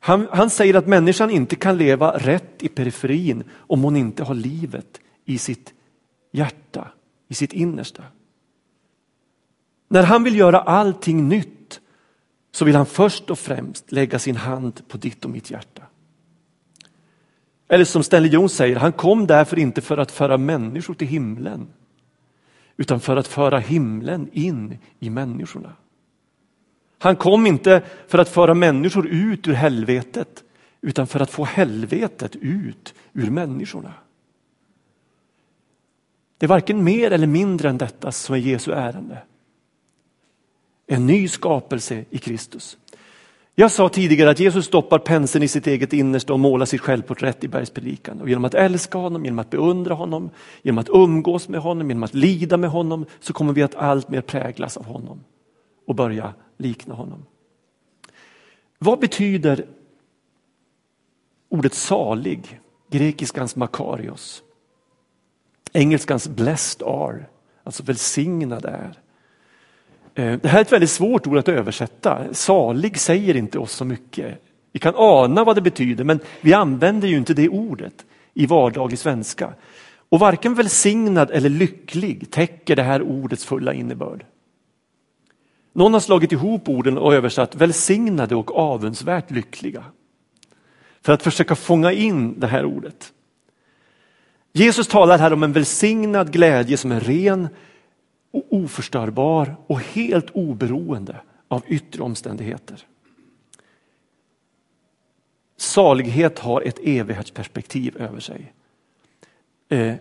Han, 0.09 0.29
han 0.31 0.50
säger 0.50 0.75
att 0.75 0.87
människan 0.87 1.31
inte 1.31 1.57
kan 1.57 1.79
leva 1.79 2.11
rätt 2.11 2.62
i 2.62 2.69
periferin 2.69 3.45
om 3.57 3.83
hon 3.83 3.97
inte 3.97 4.25
har 4.25 4.35
livet 4.35 5.00
i 5.25 5.38
sitt 5.38 5.75
hjärta, 6.33 6.88
i 7.29 7.35
sitt 7.35 7.53
innersta. 7.53 8.05
När 9.88 10.03
han 10.03 10.25
vill 10.25 10.37
göra 10.37 10.61
allting 10.61 11.29
nytt 11.29 11.81
så 12.53 12.65
vill 12.65 12.77
han 12.77 12.87
först 12.87 13.31
och 13.31 13.38
främst 13.38 13.93
lägga 13.93 14.19
sin 14.19 14.37
hand 14.37 14.88
på 14.88 14.99
ditt 14.99 15.25
och 15.25 15.31
mitt 15.31 15.50
hjärta. 15.50 15.83
Eller 17.69 17.85
som 17.85 18.03
Stanley 18.03 18.31
Jones 18.31 18.53
säger, 18.53 18.77
han 18.77 18.93
kom 18.93 19.27
därför 19.27 19.59
inte 19.59 19.81
för 19.81 19.99
att 19.99 20.11
föra 20.11 20.38
människor 20.38 20.95
till 20.95 21.09
himlen 21.09 21.69
utan 22.77 23.00
för 23.00 23.17
att 23.17 23.27
föra 23.27 23.59
himlen 23.59 24.29
in 24.33 24.79
i 24.99 25.11
människorna. 25.11 25.73
Han 26.99 27.17
kom 27.17 27.47
inte 27.47 27.83
för 28.09 28.19
att 28.19 28.28
föra 28.28 28.55
människor 28.55 29.07
ut 29.07 29.49
ur 29.49 29.52
helvetet 29.52 30.45
utan 30.81 31.07
för 31.07 31.21
att 31.21 31.31
få 31.31 31.45
helvetet 31.45 32.37
ut 32.37 32.95
ur 33.12 33.31
människorna. 33.31 33.93
Det 36.38 36.47
är 36.47 36.49
varken 36.49 36.85
mer 36.85 37.11
eller 37.11 37.26
mindre 37.26 37.69
än 37.69 37.78
detta 37.78 38.12
som 38.12 38.35
är 38.35 38.38
Jesu 38.38 38.73
ärende. 38.73 39.19
En 40.87 41.07
ny 41.07 41.28
skapelse 41.28 42.05
i 42.11 42.19
Kristus. 42.19 42.78
Jag 43.55 43.71
sa 43.71 43.88
tidigare 43.88 44.31
att 44.31 44.40
Jesus 44.40 44.67
stoppar 44.67 44.99
penseln 44.99 45.45
i 45.45 45.49
sitt 45.49 45.67
eget 45.67 45.93
innersta 45.93 46.33
och 46.33 46.40
målar 46.40 46.67
sitt 46.67 46.81
självporträtt 46.81 47.45
i 47.45 47.49
bergspredikan. 47.49 48.21
Och 48.21 48.28
genom 48.28 48.45
att 48.45 48.55
älska 48.55 48.99
honom, 48.99 49.25
genom 49.25 49.38
att 49.38 49.50
beundra 49.50 49.95
honom, 49.95 50.31
genom 50.62 50.78
att 50.78 50.88
umgås 50.88 51.49
med 51.49 51.61
honom, 51.61 51.88
genom 51.88 52.02
att 52.02 52.14
lida 52.14 52.57
med 52.57 52.71
honom 52.71 53.07
så 53.21 53.33
kommer 53.33 53.52
vi 53.52 53.62
att 53.62 53.75
allt 53.75 54.09
mer 54.09 54.21
präglas 54.21 54.76
av 54.76 54.85
honom 54.85 55.25
och 55.87 55.95
börja 55.95 56.35
likna 56.59 56.95
honom. 56.95 57.27
Vad 58.79 58.99
betyder 58.99 59.67
ordet 61.49 61.75
salig, 61.75 62.61
grekiskans 62.91 63.57
makarios, 63.57 64.43
engelskans 65.73 66.29
blessed 66.29 66.87
are, 66.87 67.27
alltså 67.65 67.83
välsignad 67.83 68.65
är. 68.65 68.99
Eh, 70.15 70.38
det 70.41 70.49
här 70.49 70.59
är 70.59 70.62
ett 70.62 70.73
väldigt 70.73 70.91
svårt 70.91 71.27
ord 71.27 71.38
att 71.38 71.49
översätta. 71.49 72.35
Salig 72.35 72.99
säger 72.99 73.37
inte 73.37 73.59
oss 73.59 73.73
så 73.73 73.85
mycket. 73.85 74.43
Vi 74.73 74.79
kan 74.79 74.95
ana 74.97 75.45
vad 75.45 75.57
det 75.57 75.61
betyder 75.61 76.05
men 76.05 76.21
vi 76.41 76.55
använder 76.55 77.09
ju 77.09 77.17
inte 77.17 77.35
det 77.35 77.49
ordet 77.49 78.07
i 78.35 78.47
vardaglig 78.47 78.99
svenska. 78.99 79.55
Och 80.09 80.19
varken 80.19 80.55
välsignad 80.55 81.31
eller 81.31 81.49
lycklig 81.49 82.31
täcker 82.31 82.77
det 82.77 82.83
här 82.83 83.03
ordets 83.03 83.45
fulla 83.45 83.75
innebörd. 83.75 84.25
Någon 85.78 85.92
har 85.92 86.00
slagit 86.00 86.32
ihop 86.32 86.68
orden 86.68 86.99
och 86.99 87.14
översatt 87.14 87.54
välsignade 87.54 88.35
och 88.35 88.56
avundsvärt 88.56 89.30
lyckliga. 89.30 89.85
För 91.00 91.12
att 91.12 91.23
försöka 91.23 91.54
fånga 91.54 91.92
in 91.92 92.40
det 92.40 92.47
här 92.47 92.64
ordet. 92.64 93.12
Jesus 94.52 94.88
talar 94.88 95.18
här 95.18 95.32
om 95.32 95.42
en 95.42 95.52
välsignad 95.52 96.32
glädje 96.32 96.76
som 96.76 96.92
är 96.92 97.00
ren 97.00 97.49
och 98.30 98.47
oförstörbar 98.50 99.56
och 99.66 99.80
helt 99.80 100.30
oberoende 100.30 101.20
av 101.49 101.62
yttre 101.66 102.02
omständigheter. 102.02 102.87
Salighet 105.56 106.38
har 106.38 106.62
ett 106.62 106.78
evighetsperspektiv 106.82 107.97
över 107.97 108.20
sig. 108.20 108.52
Eh, 109.68 109.94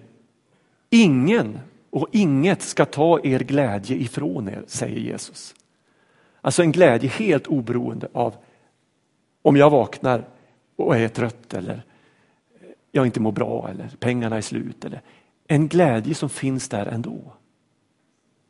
ingen 0.89 1.59
och 1.89 2.07
inget 2.11 2.61
ska 2.61 2.85
ta 2.85 3.19
er 3.23 3.39
glädje 3.39 3.97
ifrån 3.97 4.49
er, 4.49 4.63
säger 4.67 4.99
Jesus. 4.99 5.53
Alltså 6.41 6.61
en 6.61 6.71
glädje 6.71 7.09
helt 7.09 7.47
oberoende 7.47 8.07
av 8.13 8.35
om 9.41 9.55
jag 9.55 9.69
vaknar 9.69 10.27
och 10.75 10.97
är 10.97 11.07
trött 11.07 11.53
eller 11.53 11.83
jag 12.91 13.05
inte 13.05 13.19
mår 13.19 13.31
bra 13.31 13.69
eller 13.69 13.89
pengarna 13.99 14.37
är 14.37 14.41
slut. 14.41 14.85
Eller, 14.85 15.01
en 15.47 15.67
glädje 15.67 16.15
som 16.15 16.29
finns 16.29 16.69
där 16.69 16.85
ändå. 16.85 17.33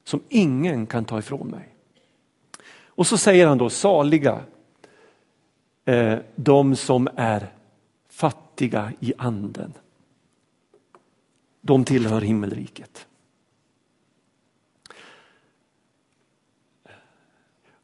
Som 0.03 0.21
ingen 0.29 0.87
kan 0.87 1.05
ta 1.05 1.19
ifrån 1.19 1.47
mig. 1.47 1.75
Och 2.85 3.07
så 3.07 3.17
säger 3.17 3.47
han 3.47 3.57
då 3.57 3.69
saliga 3.69 4.41
eh, 5.85 6.19
de 6.35 6.75
som 6.75 7.09
är 7.15 7.47
fattiga 8.09 8.93
i 8.99 9.13
anden. 9.17 9.73
De 11.61 11.83
tillhör 11.83 12.21
himmelriket. 12.21 13.07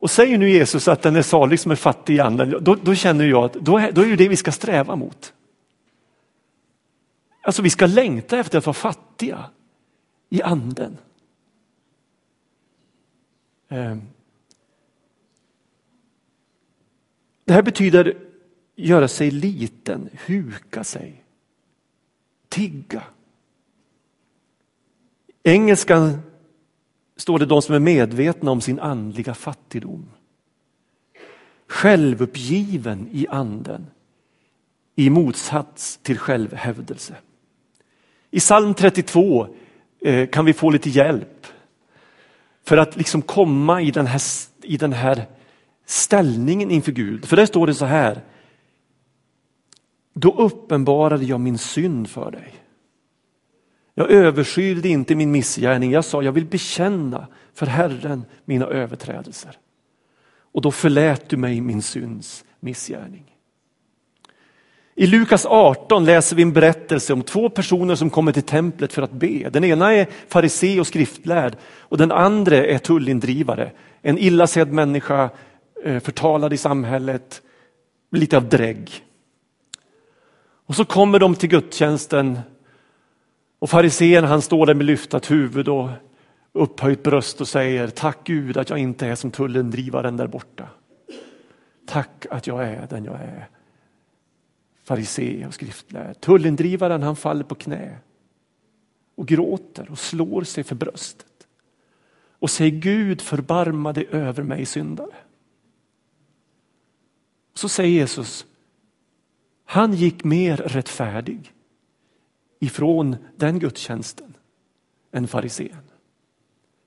Och 0.03 0.12
säger 0.12 0.38
nu 0.38 0.50
Jesus 0.50 0.88
att 0.88 1.01
den 1.01 1.15
är 1.15 1.22
salig 1.22 1.60
som 1.60 1.72
är 1.72 1.75
fattig 1.75 2.15
i 2.15 2.19
anden, 2.19 2.63
då, 2.63 2.75
då 2.75 2.95
känner 2.95 3.25
jag 3.25 3.43
att 3.43 3.53
då 3.53 3.77
är, 3.77 3.91
då 3.91 4.01
är 4.01 4.07
det 4.10 4.15
det 4.15 4.29
vi 4.29 4.36
ska 4.36 4.51
sträva 4.51 4.95
mot. 4.95 5.33
Alltså 7.41 7.62
vi 7.62 7.69
ska 7.69 7.86
längta 7.86 8.38
efter 8.38 8.57
att 8.57 8.65
vara 8.65 8.74
fattiga 8.74 9.50
i 10.29 10.41
anden. 10.41 10.98
Ehm. 13.69 14.01
Det 17.45 17.53
här 17.53 17.62
betyder 17.62 18.17
göra 18.75 19.07
sig 19.07 19.31
liten, 19.31 20.10
huka 20.25 20.83
sig, 20.83 21.24
tigga. 22.50 23.03
Engelskan 25.43 26.22
står 27.17 27.39
det 27.39 27.46
de 27.46 27.62
som 27.62 27.75
är 27.75 27.79
medvetna 27.79 28.51
om 28.51 28.62
sin 28.62 28.79
andliga 28.79 29.34
fattigdom. 29.34 30.10
Självuppgiven 31.67 33.10
i 33.12 33.27
anden 33.27 33.88
i 34.96 35.10
motsats 35.10 36.00
till 36.03 36.17
självhävdelse. 36.17 37.15
I 38.32 38.39
psalm 38.39 38.74
32 38.74 39.48
eh, 40.01 40.29
kan 40.29 40.46
vi 40.46 40.53
få 40.53 40.70
lite 40.70 40.89
hjälp 40.89 41.48
för 42.65 42.77
att 42.77 42.96
liksom 42.96 43.22
komma 43.22 43.82
i 43.82 43.91
den, 43.91 44.08
här, 44.08 44.22
i 44.62 44.77
den 44.77 44.93
här 44.93 45.25
ställningen 45.86 46.72
inför 46.72 46.91
Gud. 46.91 47.25
För 47.25 47.36
där 47.36 47.46
står 47.46 47.67
det 47.67 47.74
så 47.74 47.86
här. 47.86 48.22
Då 50.13 50.32
uppenbarade 50.32 51.25
jag 51.25 51.39
min 51.39 51.58
synd 51.58 52.10
för 52.10 52.32
dig. 52.32 52.62
Jag 53.95 54.12
överskylde 54.12 54.89
inte 54.89 55.15
min 55.15 55.31
missgärning. 55.31 55.91
Jag 55.91 56.05
sa 56.05 56.23
jag 56.23 56.31
vill 56.31 56.45
bekänna 56.45 57.27
för 57.53 57.65
Herren 57.65 58.25
mina 58.45 58.65
överträdelser. 58.65 59.57
Och 60.53 60.62
då 60.62 60.71
förlät 60.71 61.29
du 61.29 61.38
mig 61.38 61.62
min 61.62 61.81
syns 61.81 62.45
missgärning. 62.59 63.33
I 64.95 65.07
Lukas 65.07 65.45
18 65.45 66.05
läser 66.05 66.35
vi 66.35 66.41
en 66.41 66.53
berättelse 66.53 67.13
om 67.13 67.21
två 67.21 67.50
personer 67.50 67.95
som 67.95 68.09
kommer 68.09 68.31
till 68.31 68.43
templet 68.43 68.93
för 68.93 69.01
att 69.01 69.12
be. 69.12 69.50
Den 69.50 69.63
ena 69.63 69.93
är 69.93 70.07
farisé 70.27 70.79
och 70.79 70.88
skriftlärd 70.88 71.55
och 71.77 71.97
den 71.97 72.12
andra 72.12 72.55
är 72.55 72.77
tullindrivare. 72.77 73.71
En 74.01 74.17
illa 74.17 74.47
sedd 74.47 74.71
människa, 74.71 75.29
eh, 75.83 76.00
förtalad 76.00 76.53
i 76.53 76.57
samhället, 76.57 77.41
lite 78.12 78.38
av 78.38 78.50
drägg. 78.50 78.91
Och 80.65 80.75
så 80.75 80.85
kommer 80.85 81.19
de 81.19 81.35
till 81.35 81.50
gudstjänsten 81.50 82.39
och 83.63 83.70
farisén 83.70 84.24
han 84.24 84.41
står 84.41 84.65
där 84.65 84.74
med 84.74 84.86
lyftat 84.86 85.32
huvud 85.32 85.67
och 85.67 85.89
upphöjt 86.53 87.03
bröst 87.03 87.41
och 87.41 87.48
säger 87.48 87.88
tack 87.88 88.17
Gud 88.24 88.58
att 88.58 88.70
jag 88.70 88.79
inte 88.79 89.08
är 89.08 89.15
som 89.15 89.32
tullindrivaren 89.32 90.17
där 90.17 90.27
borta. 90.27 90.67
Tack 91.86 92.25
att 92.29 92.48
jag 92.48 92.63
är 92.63 92.88
den 92.89 93.05
jag 93.05 93.15
är 93.15 93.50
farisé 94.84 95.46
och 95.48 95.53
skriftlärd. 95.53 96.22
Tullindrivaren 96.22 97.03
han 97.03 97.15
faller 97.15 97.43
på 97.43 97.55
knä 97.55 97.98
och 99.15 99.27
gråter 99.27 99.91
och 99.91 100.00
slår 100.00 100.43
sig 100.43 100.63
för 100.63 100.75
bröstet 100.75 101.48
och 102.39 102.50
säger 102.50 102.72
Gud 102.72 103.22
förbarma 103.22 103.93
dig 103.93 104.08
över 104.12 104.43
mig 104.43 104.65
syndare. 104.65 105.15
Så 107.53 107.70
säger 107.70 107.89
Jesus, 107.89 108.46
han 109.65 109.93
gick 109.93 110.24
mer 110.24 110.58
rättfärdig 110.58 111.52
ifrån 112.63 113.15
den 113.36 113.60
gudstjänsten 113.60 114.34
än 115.12 115.27
farisén. 115.27 115.77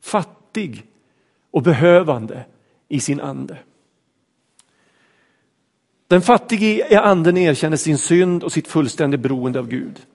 Fattig 0.02 0.86
och 1.50 1.62
behövande 1.62 2.44
i 2.88 3.00
sin 3.00 3.20
ande. 3.20 3.58
Den 6.08 6.22
fattige 6.22 6.92
i 6.92 6.94
anden 6.94 7.36
erkänner 7.36 7.76
sin 7.76 7.98
synd 7.98 8.44
och 8.44 8.52
sitt 8.52 8.68
fullständiga 8.68 9.20
beroende 9.20 9.58
av 9.58 9.68
Gud. 9.68 10.06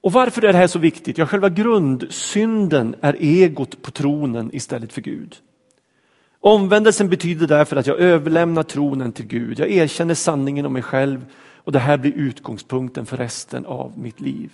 Och 0.00 0.12
varför 0.12 0.44
är 0.44 0.52
det 0.52 0.58
här 0.58 0.66
så 0.66 0.78
viktigt? 0.78 1.18
Ja, 1.18 1.26
själva 1.26 1.48
grundsynden 1.48 2.94
är 3.00 3.16
egot 3.20 3.82
på 3.82 3.90
tronen 3.90 4.50
istället 4.52 4.92
för 4.92 5.00
Gud. 5.00 5.36
Omvändelsen 6.40 7.08
betyder 7.08 7.46
därför 7.46 7.76
att 7.76 7.86
jag 7.86 7.98
överlämnar 7.98 8.62
tronen 8.62 9.12
till 9.12 9.26
Gud. 9.26 9.58
Jag 9.58 9.70
erkänner 9.70 10.14
sanningen 10.14 10.66
om 10.66 10.72
mig 10.72 10.82
själv 10.82 11.26
och 11.64 11.72
det 11.72 11.78
här 11.78 11.98
blir 11.98 12.12
utgångspunkten 12.12 13.06
för 13.06 13.16
resten 13.16 13.66
av 13.66 13.98
mitt 13.98 14.20
liv. 14.20 14.52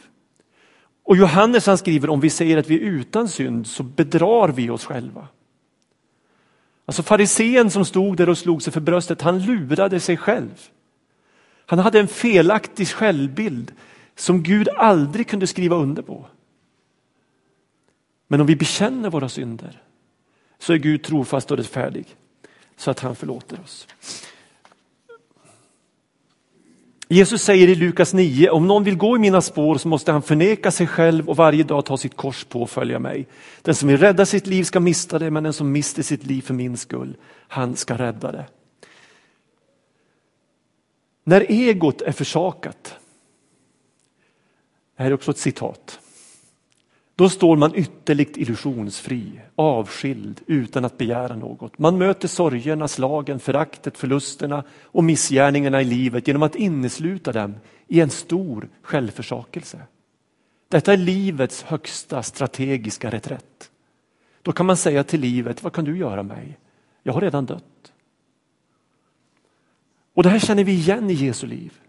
Och 1.05 1.17
Johannes 1.17 1.67
han 1.67 1.79
skriver 1.79 2.11
om 2.11 2.21
vi 2.21 2.31
säger 2.31 2.57
att 2.57 2.71
vi 2.71 2.75
är 2.75 2.81
utan 2.81 3.29
synd 3.29 3.67
så 3.67 3.83
bedrar 3.83 4.49
vi 4.49 4.71
oss 4.71 4.85
själva. 4.85 5.29
Alltså 6.87 7.03
farisén 7.03 7.71
som 7.71 7.85
stod 7.85 8.17
där 8.17 8.29
och 8.29 8.39
slog 8.39 8.63
sig 8.63 8.73
för 8.73 8.81
bröstet, 8.81 9.23
han 9.23 9.39
lurade 9.43 10.01
sig 10.01 10.17
själv. 10.17 10.69
Han 11.67 11.79
hade 11.79 12.01
en 12.01 12.09
felaktig 12.09 12.89
självbild 12.89 13.73
som 14.15 14.43
Gud 14.43 14.69
aldrig 14.69 15.29
kunde 15.29 15.47
skriva 15.47 15.77
under 15.77 16.03
på. 16.03 16.27
Men 18.29 18.41
om 18.41 18.47
vi 18.47 18.57
bekänner 18.57 19.11
våra 19.11 19.29
synder 19.29 19.83
så 20.59 20.73
är 20.73 20.77
Gud 20.77 21.03
trofast 21.05 21.51
och 21.51 21.57
rättfärdig 21.57 22.07
så 22.77 22.91
att 22.91 23.01
han 23.01 23.17
förlåter 23.17 23.61
oss. 23.61 23.89
Jesus 27.09 27.43
säger 27.43 27.69
i 27.69 27.75
Lukas 27.75 28.15
9, 28.15 28.51
om 28.51 28.67
någon 28.67 28.85
vill 28.85 28.97
gå 28.97 29.17
i 29.17 29.19
mina 29.19 29.41
spår 29.41 29.79
så 29.79 29.89
måste 29.89 30.13
han 30.13 30.23
förneka 30.23 30.71
sig 30.71 30.87
själv 30.87 31.29
och 31.29 31.37
varje 31.37 31.65
dag 31.65 31.85
ta 31.85 31.97
sitt 31.97 32.17
kors 32.17 32.45
på 32.45 32.63
och 32.63 32.71
följa 32.71 32.99
mig. 32.99 33.27
Den 33.63 33.75
som 33.75 33.89
vill 33.89 33.99
rädda 33.99 34.27
sitt 34.27 34.47
liv 34.47 34.65
ska 34.65 34.81
mista 34.81 35.19
det, 35.19 35.31
men 35.31 35.43
den 35.43 35.53
som 35.53 35.73
mister 35.73 36.03
sitt 36.03 36.27
liv 36.27 36.43
för 36.43 36.55
min 36.55 36.77
skull, 36.77 37.17
han 37.49 37.77
ska 37.77 37.95
rädda 37.95 38.33
det. 38.33 38.47
När 41.25 41.53
egot 41.53 42.03
är 42.03 42.13
försakat, 42.13 42.95
det 44.97 45.03
här 45.03 45.11
är 45.11 45.15
också 45.15 45.31
ett 45.31 45.39
citat, 45.39 46.01
då 47.17 47.29
står 47.29 47.57
man 47.57 47.75
ytterligt 47.75 48.37
illusionsfri, 48.37 49.41
avskild, 49.55 50.41
utan 50.47 50.85
att 50.85 50.99
begära 50.99 51.37
något. 51.37 51.79
Man 51.79 51.99
möter 51.99 52.29
sorgerna, 52.29 52.89
slagen, 52.89 53.41
föraktet, 53.41 53.99
förlusterna 53.99 54.65
och 54.83 55.05
missgärningarna 55.05 55.83
i 55.83 55.85
livet 55.85 56.29
genom 56.29 56.43
att 56.43 56.55
innesluta 56.55 57.33
dem 57.33 57.55
i 57.89 58.01
en 58.01 58.11
stor 58.11 58.69
självförsakelse. 58.83 59.79
Detta 60.69 60.93
är 60.93 60.97
livets 60.97 61.63
högsta 61.63 62.23
strategiska 62.23 63.11
reträtt. 63.11 63.71
Då 64.43 64.53
kan 64.53 64.67
man 64.67 64.77
säga 64.77 65.05
till 65.05 65.21
livet, 65.21 65.63
vad 65.63 65.73
kan 65.73 65.85
du 65.85 65.99
göra 65.99 66.23
mig? 66.23 66.59
Jag 67.03 67.13
har 67.13 67.21
redan 67.21 67.47
dött. 67.47 67.93
Och 70.15 70.23
det 70.23 70.29
här 70.29 70.39
känner 70.39 70.65
vi 70.65 70.73
igen 70.73 71.11
i 71.11 71.13
Jesu 71.13 71.47
liv. 71.47 71.81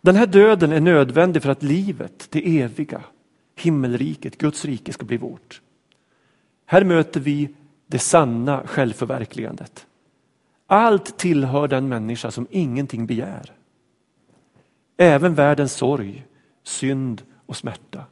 Den 0.00 0.16
här 0.16 0.26
döden 0.26 0.72
är 0.72 0.80
nödvändig 0.80 1.42
för 1.42 1.50
att 1.50 1.62
livet, 1.62 2.26
det 2.30 2.60
eviga, 2.60 3.04
himmelriket, 3.56 4.38
Guds 4.38 4.64
rike 4.64 4.92
ska 4.92 5.04
bli 5.04 5.16
vårt. 5.16 5.60
Här 6.66 6.84
möter 6.84 7.20
vi 7.20 7.48
det 7.86 7.98
sanna 7.98 8.66
självförverkligandet. 8.66 9.86
Allt 10.66 11.18
tillhör 11.18 11.68
den 11.68 11.88
människa 11.88 12.30
som 12.30 12.46
ingenting 12.50 13.06
begär. 13.06 13.52
Även 14.96 15.34
världens 15.34 15.72
sorg, 15.72 16.26
synd 16.62 17.22
och 17.46 17.56
smärta. 17.56 18.04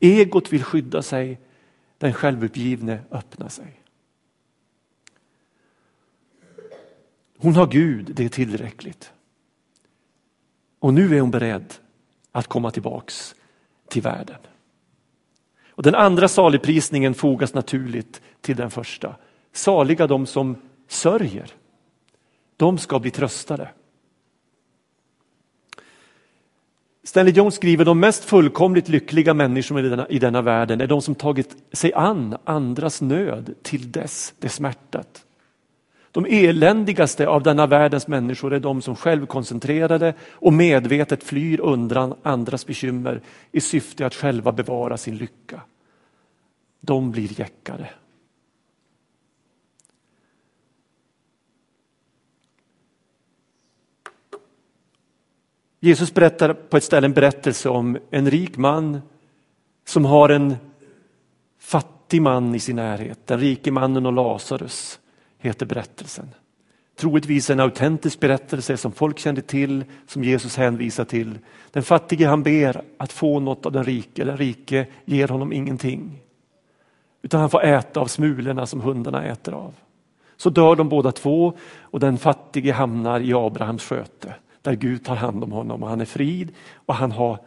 Egot 0.00 0.52
vill 0.52 0.64
skydda 0.64 1.02
sig, 1.02 1.40
den 1.98 2.12
självuppgivne 2.12 2.98
öppnar 3.10 3.48
sig. 3.48 3.80
Hon 7.38 7.54
har 7.54 7.66
Gud, 7.66 8.10
det 8.14 8.24
är 8.24 8.28
tillräckligt. 8.28 9.13
Och 10.84 10.94
nu 10.94 11.16
är 11.16 11.20
hon 11.20 11.30
beredd 11.30 11.74
att 12.32 12.46
komma 12.46 12.70
tillbaks 12.70 13.34
till 13.88 14.02
världen. 14.02 14.36
Och 15.68 15.82
den 15.82 15.94
andra 15.94 16.28
saligprisningen 16.28 17.14
fogas 17.14 17.54
naturligt 17.54 18.22
till 18.40 18.56
den 18.56 18.70
första. 18.70 19.16
Saliga 19.52 20.06
de 20.06 20.26
som 20.26 20.56
sörjer. 20.88 21.50
De 22.56 22.78
ska 22.78 22.98
bli 22.98 23.10
tröstade. 23.10 23.68
Stanley 27.04 27.34
Jones 27.34 27.54
skriver 27.54 27.84
de 27.84 28.00
mest 28.00 28.24
fullkomligt 28.24 28.88
lyckliga 28.88 29.34
människorna 29.34 29.80
i 29.80 29.82
denna, 29.82 30.08
i 30.08 30.18
denna 30.18 30.42
världen 30.42 30.80
är 30.80 30.86
de 30.86 31.02
som 31.02 31.14
tagit 31.14 31.56
sig 31.72 31.92
an 31.92 32.36
andras 32.44 33.00
nöd 33.00 33.54
till 33.62 33.92
dess 33.92 34.34
det 34.38 34.48
smärtat. 34.48 35.23
De 36.14 36.26
eländigaste 36.26 37.28
av 37.28 37.42
denna 37.42 37.66
världens 37.66 38.06
människor 38.06 38.54
är 38.54 38.60
de 38.60 38.82
som 38.82 38.96
självkoncentrerade 38.96 40.14
och 40.30 40.52
medvetet 40.52 41.24
flyr 41.24 41.60
undan 41.60 42.14
andras 42.22 42.66
bekymmer 42.66 43.20
i 43.52 43.60
syfte 43.60 44.06
att 44.06 44.14
själva 44.14 44.52
bevara 44.52 44.96
sin 44.96 45.16
lycka. 45.16 45.60
De 46.80 47.10
blir 47.10 47.40
jäckade. 47.40 47.88
Jesus 55.80 56.14
berättar 56.14 56.52
på 56.52 56.76
ett 56.76 56.84
ställe 56.84 57.06
en 57.06 57.12
berättelse 57.12 57.68
om 57.68 57.98
en 58.10 58.30
rik 58.30 58.56
man 58.56 59.00
som 59.84 60.04
har 60.04 60.28
en 60.28 60.56
fattig 61.58 62.22
man 62.22 62.54
i 62.54 62.60
sin 62.60 62.76
närhet. 62.76 63.26
Den 63.26 63.40
rike 63.40 63.70
mannen 63.70 64.06
och 64.06 64.12
Lazarus 64.12 65.00
heter 65.44 65.66
berättelsen. 65.66 66.28
Troligtvis 66.96 67.50
en 67.50 67.60
autentisk 67.60 68.20
berättelse 68.20 68.76
som 68.76 68.92
folk 68.92 69.18
kände 69.18 69.42
till, 69.42 69.84
som 70.06 70.24
Jesus 70.24 70.56
hänvisar 70.56 71.04
till. 71.04 71.38
Den 71.70 71.82
fattige 71.82 72.26
han 72.26 72.42
ber 72.42 72.82
att 72.96 73.12
få 73.12 73.40
något 73.40 73.66
av 73.66 73.72
den 73.72 73.84
rike, 73.84 74.24
den 74.24 74.36
rike 74.36 74.86
ger 75.04 75.28
honom 75.28 75.52
ingenting. 75.52 76.20
Utan 77.22 77.40
han 77.40 77.50
får 77.50 77.64
äta 77.64 78.00
av 78.00 78.06
smulorna 78.06 78.66
som 78.66 78.80
hundarna 78.80 79.24
äter 79.24 79.54
av. 79.54 79.74
Så 80.36 80.50
dör 80.50 80.76
de 80.76 80.88
båda 80.88 81.12
två 81.12 81.52
och 81.80 82.00
den 82.00 82.18
fattige 82.18 82.72
hamnar 82.72 83.20
i 83.20 83.34
Abrahams 83.34 83.82
sköte 83.82 84.34
där 84.62 84.74
Gud 84.74 85.04
tar 85.04 85.16
hand 85.16 85.44
om 85.44 85.52
honom 85.52 85.82
och 85.82 85.88
han 85.88 86.00
är 86.00 86.04
frid 86.04 86.52
och 86.74 86.94
han, 86.94 87.12
har, 87.12 87.38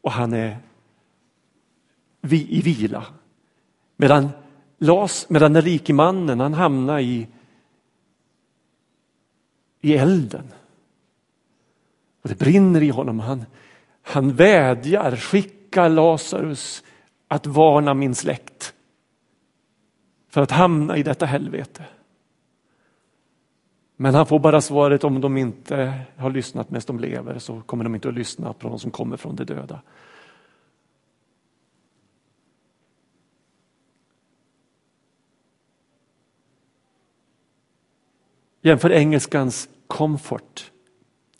och 0.00 0.12
han 0.12 0.32
är 0.32 0.58
i 2.30 2.60
vila. 2.62 3.06
Medan, 3.96 4.28
Las, 4.78 5.30
medan 5.30 5.52
den 5.52 5.62
rike 5.62 5.92
mannen 5.92 6.40
han 6.40 6.54
hamnar 6.54 7.00
i, 7.00 7.28
i 9.80 9.94
elden. 9.94 10.52
Och 12.22 12.28
det 12.28 12.38
brinner 12.38 12.82
i 12.82 12.88
honom. 12.88 13.20
Han, 13.20 13.44
han 14.02 14.34
vädjar, 14.34 15.16
skicka 15.16 15.88
Lazarus 15.88 16.84
att 17.28 17.46
varna 17.46 17.94
min 17.94 18.14
släkt 18.14 18.74
för 20.28 20.42
att 20.42 20.50
hamna 20.50 20.96
i 20.96 21.02
detta 21.02 21.26
helvete. 21.26 21.84
Men 23.96 24.14
han 24.14 24.26
får 24.26 24.38
bara 24.38 24.60
svaret 24.60 25.04
om 25.04 25.20
de 25.20 25.36
inte 25.36 25.92
har 26.16 26.30
lyssnat 26.30 26.70
medan 26.70 26.82
de 26.86 27.00
lever 27.00 27.38
så 27.38 27.60
kommer 27.60 27.84
de 27.84 27.94
inte 27.94 28.08
att 28.08 28.14
lyssna 28.14 28.52
på 28.52 28.68
de 28.68 28.78
som 28.78 28.90
kommer 28.90 29.16
från 29.16 29.36
de 29.36 29.44
döda. 29.44 29.80
Jämför 38.66 38.92
engelskans 38.92 39.68
comfort 39.86 40.70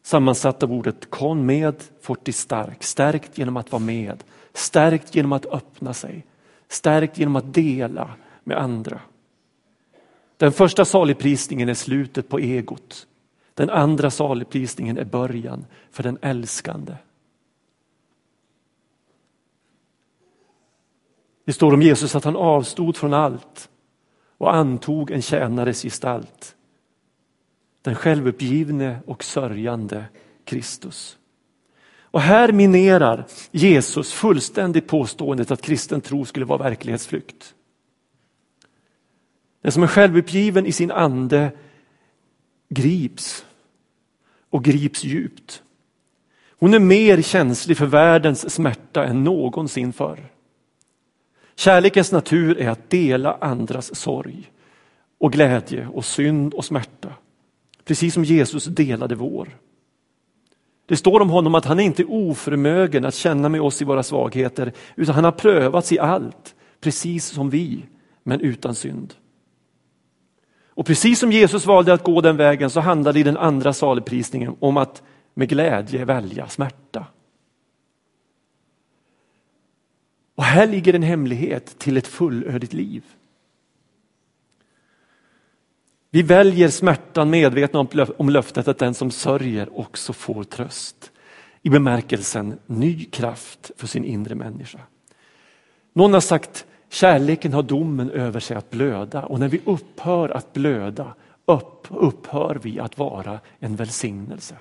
sammansatt 0.02 0.62
av 0.62 0.72
ordet 0.72 1.10
kon 1.10 1.46
med, 1.46 1.82
forti, 2.00 2.34
stark, 2.34 2.82
stärkt 2.82 3.38
genom 3.38 3.56
att 3.56 3.72
vara 3.72 3.82
med, 3.82 4.24
stärkt 4.52 5.14
genom 5.14 5.32
att 5.32 5.46
öppna 5.46 5.94
sig, 5.94 6.26
stärkt 6.68 7.18
genom 7.18 7.36
att 7.36 7.54
dela 7.54 8.14
med 8.44 8.58
andra. 8.58 9.00
Den 10.36 10.52
första 10.52 10.84
saligprisningen 10.84 11.68
är 11.68 11.74
slutet 11.74 12.28
på 12.28 12.38
egot. 12.38 13.06
Den 13.54 13.70
andra 13.70 14.10
saligprisningen 14.10 14.98
är 14.98 15.04
början 15.04 15.64
för 15.90 16.02
den 16.02 16.18
älskande. 16.22 16.94
Det 21.44 21.52
står 21.52 21.74
om 21.74 21.82
Jesus 21.82 22.14
att 22.14 22.24
han 22.24 22.36
avstod 22.36 22.96
från 22.96 23.14
allt 23.14 23.68
och 24.38 24.54
antog 24.54 25.10
en 25.10 25.22
tjänares 25.22 25.82
gestalt. 25.82 26.55
Den 27.86 27.94
självuppgivne 27.94 28.98
och 29.06 29.24
sörjande 29.24 30.04
Kristus. 30.44 31.18
Och 32.00 32.20
här 32.20 32.52
minerar 32.52 33.26
Jesus 33.50 34.12
fullständigt 34.12 34.86
påståendet 34.86 35.50
att 35.50 35.62
kristen 35.62 36.00
tro 36.00 36.24
skulle 36.24 36.46
vara 36.46 36.62
verklighetsflykt. 36.62 37.54
Den 39.62 39.72
som 39.72 39.82
är 39.82 39.86
självuppgiven 39.86 40.66
i 40.66 40.72
sin 40.72 40.90
ande 40.90 41.50
grips 42.68 43.46
och 44.50 44.64
grips 44.64 45.04
djupt. 45.04 45.62
Hon 46.58 46.74
är 46.74 46.78
mer 46.78 47.22
känslig 47.22 47.76
för 47.76 47.86
världens 47.86 48.54
smärta 48.54 49.04
än 49.04 49.24
någonsin 49.24 49.92
förr. 49.92 50.32
Kärlekens 51.54 52.12
natur 52.12 52.58
är 52.58 52.68
att 52.68 52.90
dela 52.90 53.38
andras 53.40 53.94
sorg 53.94 54.52
och 55.18 55.32
glädje 55.32 55.88
och 55.88 56.04
synd 56.04 56.54
och 56.54 56.64
smärta. 56.64 57.12
Precis 57.86 58.14
som 58.14 58.24
Jesus 58.24 58.64
delade 58.64 59.14
vår. 59.14 59.58
Det 60.86 60.96
står 60.96 61.20
om 61.20 61.30
honom 61.30 61.54
att 61.54 61.64
han 61.64 61.80
är 61.80 61.84
inte 61.84 62.04
oförmögen 62.04 63.04
att 63.04 63.14
känna 63.14 63.48
med 63.48 63.60
oss 63.60 63.82
i 63.82 63.84
våra 63.84 64.02
svagheter 64.02 64.72
utan 64.96 65.14
han 65.14 65.24
har 65.24 65.32
prövats 65.32 65.92
i 65.92 65.98
allt, 65.98 66.54
precis 66.80 67.26
som 67.26 67.50
vi, 67.50 67.86
men 68.22 68.40
utan 68.40 68.74
synd. 68.74 69.14
Och 70.68 70.86
precis 70.86 71.18
som 71.18 71.32
Jesus 71.32 71.66
valde 71.66 71.92
att 71.92 72.04
gå 72.04 72.20
den 72.20 72.36
vägen 72.36 72.70
så 72.70 72.80
handlade 72.80 73.20
i 73.20 73.22
den 73.22 73.36
andra 73.36 73.72
saligprisningen 73.72 74.56
om 74.58 74.76
att 74.76 75.02
med 75.34 75.48
glädje 75.48 76.04
välja 76.04 76.48
smärta. 76.48 77.06
Och 80.34 80.44
här 80.44 80.66
ligger 80.66 80.94
en 80.94 81.02
hemlighet 81.02 81.78
till 81.78 81.96
ett 81.96 82.06
fullödigt 82.06 82.72
liv. 82.72 83.04
Vi 86.10 86.22
väljer 86.22 86.68
smärtan 86.68 87.30
medvetna 87.30 87.86
om 88.16 88.30
löftet 88.30 88.68
att 88.68 88.78
den 88.78 88.94
som 88.94 89.10
sörjer 89.10 89.78
också 89.80 90.12
får 90.12 90.44
tröst. 90.44 91.10
I 91.62 91.70
bemärkelsen 91.70 92.58
ny 92.66 93.04
kraft 93.04 93.70
för 93.76 93.86
sin 93.86 94.04
inre 94.04 94.34
människa. 94.34 94.78
Någon 95.92 96.12
har 96.12 96.20
sagt 96.20 96.66
Kärleken 96.88 97.52
har 97.52 97.62
domen 97.62 98.10
över 98.10 98.40
sig 98.40 98.56
att 98.56 98.70
blöda 98.70 99.22
och 99.22 99.40
när 99.40 99.48
vi 99.48 99.60
upphör 99.64 100.28
att 100.28 100.52
blöda 100.52 101.14
upp, 101.46 101.86
upphör 101.90 102.60
vi 102.62 102.80
att 102.80 102.98
vara 102.98 103.40
en 103.58 103.76
välsignelse. 103.76 104.56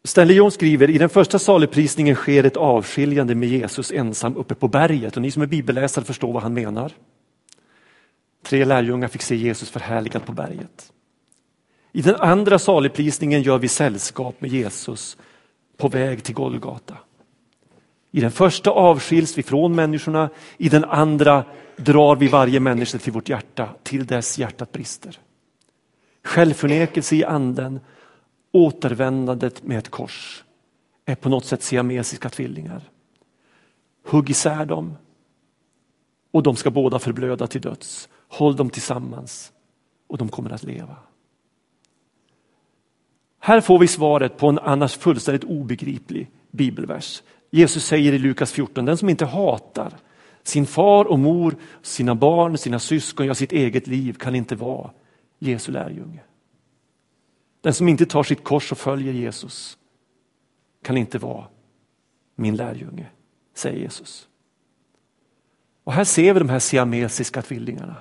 Stanley 0.10 0.36
Jones 0.36 0.54
skriver, 0.54 0.90
i 0.90 0.98
den 0.98 1.10
första 1.10 1.40
saligprisningen 1.40 2.16
sker 2.16 2.44
ett 2.44 2.58
avskiljande 2.58 3.36
med 3.36 3.50
Jesus 3.50 3.92
ensam 3.92 4.38
uppe 4.38 4.56
på 4.56 4.68
berget 4.68 5.16
och 5.16 5.22
ni 5.22 5.32
som 5.32 5.42
är 5.42 5.48
bibelläsare 5.48 6.06
förstår 6.06 6.34
vad 6.34 6.44
han 6.44 6.54
menar. 6.54 6.92
Tre 8.46 8.66
lärjungar 8.66 9.08
fick 9.08 9.22
se 9.22 9.36
Jesus 9.36 9.70
förhärligad 9.70 10.26
på 10.26 10.32
berget. 10.32 10.92
I 11.92 12.02
den 12.02 12.16
andra 12.16 12.60
saligprisningen 12.60 13.42
gör 13.42 13.58
vi 13.58 13.68
sällskap 13.68 14.42
med 14.42 14.52
Jesus 14.52 15.18
på 15.78 15.88
väg 15.88 16.24
till 16.24 16.36
Golgata. 16.36 16.98
I 18.12 18.22
den 18.22 18.32
första 18.32 18.70
avskiljs 18.72 19.38
vi 19.38 19.44
från 19.44 19.76
människorna, 19.76 20.30
i 20.58 20.70
den 20.70 20.86
andra 20.86 21.44
drar 21.76 22.16
vi 22.16 22.28
varje 22.28 22.60
människa 22.60 22.98
till 22.98 23.14
vårt 23.14 23.30
hjärta 23.30 23.70
till 23.84 24.06
dess 24.06 24.38
hjärtat 24.38 24.72
brister. 24.72 25.20
Självförnekelse 26.24 27.16
i 27.16 27.24
anden, 27.24 27.80
återvändandet 28.52 29.64
med 29.64 29.78
ett 29.78 29.90
kors 29.90 30.44
är 31.06 31.16
på 31.16 31.30
något 31.30 31.46
sätt 31.46 31.64
siamesiska 31.64 32.30
tvillingar. 32.30 32.82
Hugg 34.06 34.30
isär 34.30 34.66
dem 34.66 34.98
och 36.32 36.44
de 36.44 36.56
ska 36.56 36.72
båda 36.72 37.00
förblöda 37.00 37.48
till 37.48 37.62
döds. 37.62 38.10
Håll 38.28 38.56
dem 38.56 38.70
tillsammans 38.70 39.52
och 40.08 40.18
de 40.18 40.30
kommer 40.30 40.50
att 40.50 40.64
leva. 40.64 40.96
Här 43.40 43.62
får 43.62 43.80
vi 43.80 43.88
svaret 43.88 44.38
på 44.38 44.48
en 44.48 44.60
annars 44.60 44.98
fullständigt 44.98 45.44
obegriplig 45.44 46.32
bibelvers. 46.52 47.24
Jesus 47.50 47.86
säger 47.86 48.14
i 48.14 48.20
Lukas 48.20 48.52
14, 48.52 48.86
den 48.86 48.98
som 48.98 49.10
inte 49.10 49.26
hatar 49.26 49.94
sin 50.44 50.66
far 50.66 51.06
och 51.06 51.20
mor, 51.20 51.56
sina 51.82 52.16
barn, 52.16 52.58
sina 52.58 52.80
syskon, 52.80 53.26
ja 53.26 53.36
sitt 53.36 53.52
eget 53.52 53.88
liv 53.88 54.14
kan 54.14 54.36
inte 54.36 54.56
vara 54.56 54.92
Jesu 55.40 55.72
lärjunge. 55.72 56.20
Den 57.62 57.74
som 57.74 57.88
inte 57.88 58.06
tar 58.06 58.24
sitt 58.24 58.44
kors 58.44 58.72
och 58.72 58.78
följer 58.78 59.14
Jesus 59.14 59.78
kan 60.82 60.98
inte 60.98 61.18
vara 61.18 61.48
min 62.36 62.56
lärjunge, 62.56 63.08
säger 63.54 63.80
Jesus. 63.80 64.28
Och 65.84 65.94
här 65.94 66.04
ser 66.04 66.34
vi 66.34 66.40
de 66.40 66.50
här 66.50 66.60
siamesiska 66.60 67.42
tvillingarna. 67.42 67.96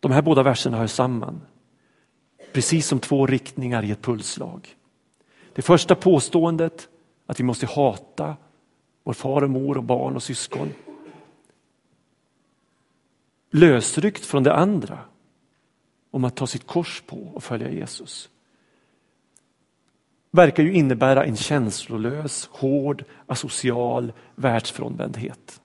De 0.00 0.12
här 0.12 0.22
båda 0.22 0.42
verserna 0.42 0.76
hör 0.76 0.86
samman. 0.86 1.40
Precis 2.52 2.86
som 2.86 2.98
två 2.98 3.26
riktningar 3.26 3.84
i 3.84 3.90
ett 3.90 4.02
pulsslag. 4.02 4.76
Det 5.52 5.62
första 5.62 5.94
påståendet 5.94 6.88
att 7.26 7.40
vi 7.40 7.44
måste 7.44 7.66
hata 7.66 8.36
vår 9.04 9.12
far 9.12 9.42
och 9.42 9.50
mor 9.50 9.76
och 9.76 9.84
barn 9.84 10.16
och 10.16 10.22
syskon. 10.22 10.72
Lösryckt 13.50 14.24
från 14.26 14.42
det 14.42 14.54
andra 14.54 14.98
om 16.10 16.24
att 16.24 16.36
ta 16.36 16.46
sitt 16.46 16.66
kors 16.66 17.02
på 17.06 17.16
och 17.16 17.44
följa 17.44 17.70
Jesus. 17.70 18.28
Verkar 20.30 20.62
ju 20.62 20.72
innebära 20.72 21.24
en 21.24 21.36
känslolös, 21.36 22.48
hård, 22.52 23.04
asocial 23.26 24.12
världsfrånvändhet. 24.34 25.60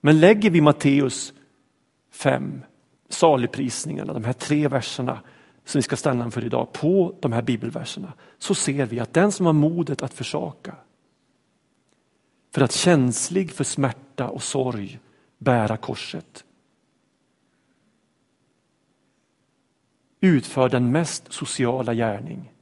Men 0.00 0.20
lägger 0.20 0.50
vi 0.50 0.60
Matteus 0.60 1.32
5, 2.10 2.62
saligprisningarna, 3.08 4.12
de 4.12 4.24
här 4.24 4.32
tre 4.32 4.68
verserna 4.68 5.20
som 5.64 5.78
vi 5.78 5.82
ska 5.82 5.96
stanna 5.96 6.30
för 6.30 6.44
idag, 6.44 6.72
på 6.72 7.14
de 7.20 7.32
här 7.32 7.42
bibelverserna 7.42 8.12
så 8.38 8.54
ser 8.54 8.86
vi 8.86 9.00
att 9.00 9.14
den 9.14 9.32
som 9.32 9.46
har 9.46 9.52
modet 9.52 10.02
att 10.02 10.14
försaka 10.14 10.76
för 12.54 12.60
att 12.60 12.72
känslig 12.72 13.50
för 13.50 13.64
smärta 13.64 14.28
och 14.28 14.42
sorg 14.42 14.98
bära 15.38 15.76
korset 15.76 16.44
utför 20.24 20.68
den 20.68 20.92
mest 20.92 21.32
sociala 21.32 21.94
gärning 21.94 22.52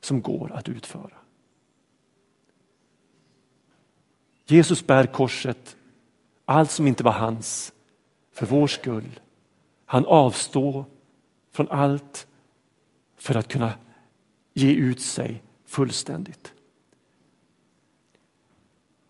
som 0.00 0.22
går 0.22 0.52
att 0.52 0.68
utföra. 0.68 1.12
Jesus 4.46 4.86
bär 4.86 5.06
korset, 5.06 5.76
allt 6.44 6.70
som 6.70 6.86
inte 6.86 7.04
var 7.04 7.12
hans, 7.12 7.72
för 8.32 8.46
vår 8.46 8.66
skull. 8.66 9.20
Han 9.86 10.06
avstår 10.06 10.84
från 11.52 11.68
allt 11.68 12.26
för 13.16 13.34
att 13.34 13.48
kunna 13.48 13.72
ge 14.52 14.72
ut 14.72 15.00
sig 15.00 15.42
fullständigt. 15.66 16.52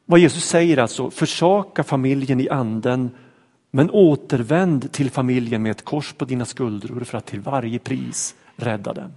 Vad 0.05 0.21
Jesus 0.21 0.45
säger 0.45 0.79
alltså, 0.79 1.11
försaka 1.11 1.85
familjen 1.85 2.41
i 2.41 2.49
anden 2.49 3.11
men 3.77 3.91
återvänd 3.91 4.93
till 4.93 5.11
familjen 5.11 5.63
med 5.63 5.71
ett 5.71 5.85
kors 5.85 6.13
på 6.13 6.25
dina 6.25 6.45
skuldror 6.45 7.05
för 7.05 7.19
att 7.19 7.27
till 7.27 7.41
varje 7.41 7.79
pris 7.79 8.35
rädda 8.57 8.93
den. 8.93 9.13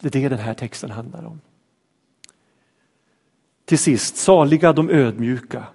Det 0.00 0.14
är 0.14 0.22
det 0.22 0.28
den 0.28 0.38
här 0.38 0.54
texten 0.54 0.90
handlar 0.90 1.24
om. 1.24 1.40
Till 3.64 3.78
sist, 3.78 4.16
saliga 4.16 4.72
de 4.72 4.90
ödmjuka. 4.90 5.66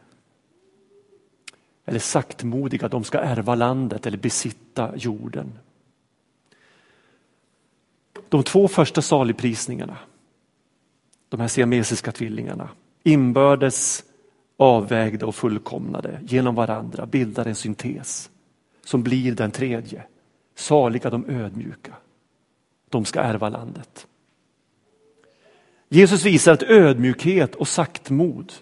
Eller 1.86 2.00
saktmodiga, 2.00 2.88
de 2.88 3.04
ska 3.04 3.20
ärva 3.20 3.56
landet 3.56 4.06
eller 4.06 4.18
besitta 4.18 4.98
jorden. 4.98 5.60
De 8.30 8.44
två 8.44 8.68
första 8.68 9.02
saligprisningarna, 9.02 9.98
de 11.30 11.40
här 11.40 11.48
siamesiska 11.48 12.12
tvillingarna, 12.12 12.70
inbördes 13.04 14.04
avvägda 14.58 15.26
och 15.26 15.36
fullkomnade 15.36 16.20
genom 16.24 16.56
varandra 16.56 17.06
bildar 17.06 17.46
en 17.46 17.56
syntes 17.56 18.30
som 18.86 19.04
blir 19.04 19.36
den 19.36 19.52
tredje. 19.52 20.04
Saliga 20.56 21.10
de 21.10 21.30
ödmjuka. 21.30 21.94
De 22.90 23.06
ska 23.06 23.20
ärva 23.20 23.50
landet. 23.50 24.08
Jesus 25.90 26.26
visar 26.26 26.54
att 26.54 26.64
ödmjukhet 26.64 27.56
och 27.56 27.68
saktmod 27.68 28.54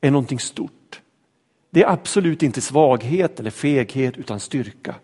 är 0.00 0.10
någonting 0.10 0.38
stort. 0.38 1.00
Det 1.70 1.82
är 1.82 1.90
absolut 1.90 2.42
inte 2.42 2.60
svaghet 2.60 3.40
eller 3.40 3.50
feghet 3.50 4.16
utan 4.16 4.40
styrka. 4.40 4.94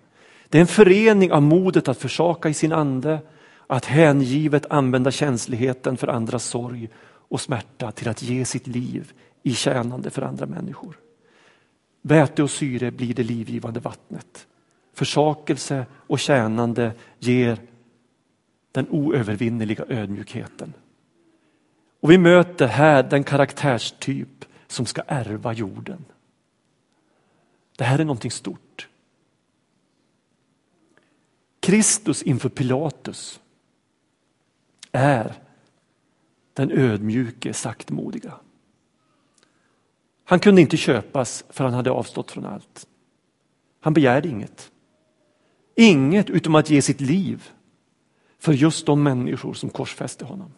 Det 0.48 0.58
är 0.58 0.60
en 0.60 0.66
förening 0.66 1.32
av 1.32 1.42
modet 1.42 1.88
att 1.88 1.98
försaka 1.98 2.48
i 2.48 2.54
sin 2.54 2.72
ande, 2.72 3.18
att 3.66 3.84
hängivet 3.84 4.66
använda 4.70 5.10
känsligheten 5.10 5.96
för 5.96 6.08
andras 6.08 6.44
sorg 6.44 6.88
och 7.02 7.40
smärta 7.40 7.92
till 7.92 8.08
att 8.08 8.22
ge 8.22 8.44
sitt 8.44 8.66
liv 8.66 9.12
i 9.42 9.54
tjänande 9.54 10.10
för 10.10 10.22
andra 10.22 10.46
människor. 10.46 10.98
Väte 12.02 12.42
och 12.42 12.50
syre 12.50 12.90
blir 12.90 13.14
det 13.14 13.22
livgivande 13.22 13.80
vattnet. 13.80 14.46
Försakelse 14.92 15.86
och 15.92 16.18
tjänande 16.18 16.92
ger 17.18 17.58
den 18.72 18.88
oövervinneliga 18.88 19.84
ödmjukheten. 19.88 20.72
Och 22.00 22.10
vi 22.10 22.18
möter 22.18 22.66
här 22.66 23.02
den 23.02 23.24
karaktärstyp 23.24 24.44
som 24.66 24.86
ska 24.86 25.02
ärva 25.06 25.52
jorden. 25.52 26.04
Det 27.76 27.84
här 27.84 27.98
är 27.98 28.04
någonting 28.04 28.30
stort. 28.30 28.88
Kristus 31.60 32.22
inför 32.22 32.48
Pilatus 32.48 33.40
är 34.92 35.34
den 36.52 36.70
ödmjuke 36.70 37.52
saktmodiga. 37.54 38.34
Han 40.30 40.40
kunde 40.40 40.60
inte 40.60 40.76
köpas 40.76 41.44
för 41.48 41.64
han 41.64 41.74
hade 41.74 41.90
avstått 41.90 42.30
från 42.30 42.46
allt. 42.46 42.86
Han 43.80 43.94
begärde 43.94 44.28
inget. 44.28 44.70
Inget 45.74 46.30
utom 46.30 46.54
att 46.54 46.70
ge 46.70 46.82
sitt 46.82 47.00
liv 47.00 47.50
för 48.38 48.52
just 48.52 48.86
de 48.86 49.02
människor 49.02 49.54
som 49.54 49.70
korsfäste 49.70 50.24
honom. 50.24 50.52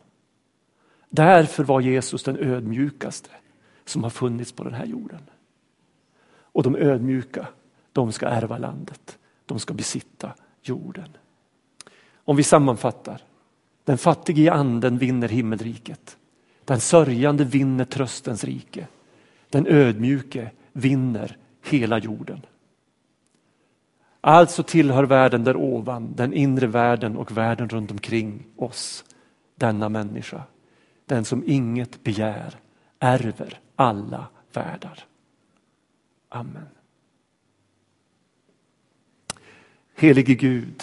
Därför 1.10 1.64
var 1.64 1.80
Jesus 1.80 2.22
den 2.22 2.36
ödmjukaste 2.36 3.30
som 3.84 4.02
har 4.02 4.10
funnits 4.10 4.52
på 4.52 4.64
den 4.64 4.74
här 4.74 4.86
jorden. 4.86 5.30
Och 6.24 6.62
de 6.62 6.76
ödmjuka, 6.76 7.46
de 7.92 8.12
ska 8.12 8.26
ärva 8.26 8.58
landet. 8.58 9.18
De 9.46 9.58
ska 9.58 9.74
besitta 9.74 10.32
jorden. 10.62 11.08
Om 12.14 12.36
vi 12.36 12.42
sammanfattar. 12.42 13.22
Den 13.84 13.98
fattige 13.98 14.42
i 14.42 14.48
anden 14.48 14.98
vinner 14.98 15.28
himmelriket. 15.28 16.16
Den 16.64 16.80
sörjande 16.80 17.44
vinner 17.44 17.84
tröstens 17.84 18.44
rike. 18.44 18.86
Den 19.52 19.66
ödmjuke 19.66 20.50
vinner 20.72 21.36
hela 21.64 21.98
jorden. 21.98 22.40
Alltså 24.20 24.62
tillhör 24.62 25.04
världen 25.04 25.44
där 25.44 25.56
ovan, 25.56 26.12
den 26.16 26.32
inre 26.32 26.66
världen 26.66 27.16
och 27.16 27.36
världen 27.36 27.68
runt 27.68 27.90
omkring 27.90 28.46
oss, 28.56 29.04
denna 29.54 29.88
människa. 29.88 30.42
Den 31.06 31.24
som 31.24 31.42
inget 31.46 32.04
begär 32.04 32.54
ärver 32.98 33.60
alla 33.76 34.26
världar. 34.52 35.04
Amen. 36.28 36.68
Helige 39.94 40.34
Gud, 40.34 40.82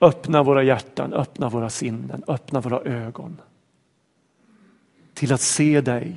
öppna 0.00 0.42
våra 0.42 0.62
hjärtan, 0.62 1.12
öppna 1.12 1.48
våra 1.48 1.70
sinnen, 1.70 2.24
öppna 2.26 2.60
våra 2.60 2.80
ögon 2.80 3.40
till 5.14 5.32
att 5.32 5.40
se 5.40 5.80
dig 5.80 6.16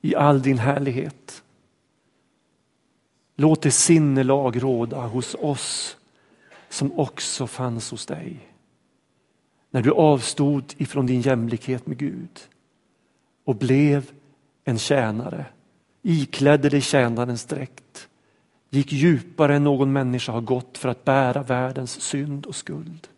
i 0.00 0.14
all 0.14 0.42
din 0.42 0.58
härlighet. 0.58 1.42
Låt 3.36 3.62
det 3.62 3.70
sinnelag 3.70 4.62
råda 4.62 5.06
hos 5.06 5.34
oss 5.34 5.96
som 6.68 6.98
också 6.98 7.46
fanns 7.46 7.90
hos 7.90 8.06
dig. 8.06 8.36
När 9.70 9.82
du 9.82 9.92
avstod 9.92 10.74
ifrån 10.76 11.06
din 11.06 11.20
jämlikhet 11.20 11.86
med 11.86 11.98
Gud 11.98 12.40
och 13.44 13.56
blev 13.56 14.10
en 14.64 14.78
tjänare, 14.78 15.46
iklädde 16.02 16.68
dig 16.68 16.80
tjänarens 16.80 17.44
dräkt, 17.44 18.08
gick 18.70 18.92
djupare 18.92 19.56
än 19.56 19.64
någon 19.64 19.92
människa 19.92 20.32
har 20.32 20.40
gått 20.40 20.78
för 20.78 20.88
att 20.88 21.04
bära 21.04 21.42
världens 21.42 22.00
synd 22.00 22.46
och 22.46 22.56
skuld. 22.56 23.08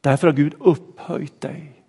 Därför 0.00 0.26
har 0.26 0.34
Gud 0.34 0.54
upphöjt 0.58 1.40
dig 1.40 1.79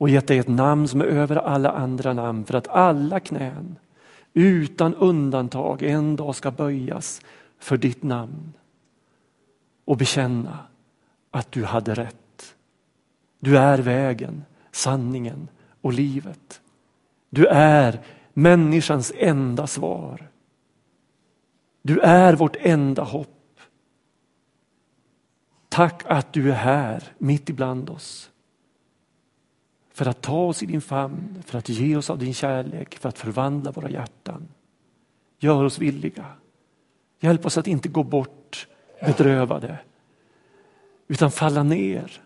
och 0.00 0.08
gett 0.08 0.26
dig 0.26 0.38
ett 0.38 0.48
namn 0.48 0.88
som 0.88 1.00
är 1.00 1.04
över 1.04 1.36
alla 1.36 1.70
andra 1.70 2.12
namn 2.12 2.44
för 2.44 2.54
att 2.54 2.68
alla 2.68 3.20
knän 3.20 3.76
utan 4.32 4.94
undantag 4.94 5.82
en 5.82 6.16
dag 6.16 6.36
ska 6.36 6.50
böjas 6.50 7.22
för 7.58 7.76
ditt 7.76 8.02
namn 8.02 8.52
och 9.84 9.96
bekänna 9.96 10.58
att 11.30 11.52
du 11.52 11.64
hade 11.64 11.94
rätt. 11.94 12.54
Du 13.40 13.58
är 13.58 13.78
vägen, 13.78 14.44
sanningen 14.70 15.48
och 15.80 15.92
livet. 15.92 16.60
Du 17.30 17.46
är 17.46 18.00
människans 18.32 19.12
enda 19.16 19.66
svar. 19.66 20.30
Du 21.82 22.00
är 22.00 22.34
vårt 22.34 22.56
enda 22.60 23.02
hopp. 23.02 23.60
Tack 25.68 26.02
att 26.06 26.32
du 26.32 26.50
är 26.50 26.56
här 26.56 27.04
mitt 27.18 27.48
ibland 27.48 27.90
oss 27.90 28.29
för 30.00 30.06
att 30.06 30.22
ta 30.22 30.46
oss 30.46 30.62
i 30.62 30.66
din 30.66 30.80
famn, 30.80 31.42
för 31.46 31.58
att 31.58 31.68
ge 31.68 31.96
oss 31.96 32.10
av 32.10 32.18
din 32.18 32.34
kärlek, 32.34 32.98
för 32.98 33.08
att 33.08 33.18
förvandla 33.18 33.70
våra 33.70 33.90
hjärtan. 33.90 34.48
Gör 35.38 35.64
oss 35.64 35.78
villiga. 35.78 36.26
Hjälp 37.18 37.46
oss 37.46 37.58
att 37.58 37.66
inte 37.66 37.88
gå 37.88 38.02
bort 38.02 38.68
bedrövade, 39.00 39.78
utan 41.08 41.30
falla 41.30 41.62
ner 41.62 42.20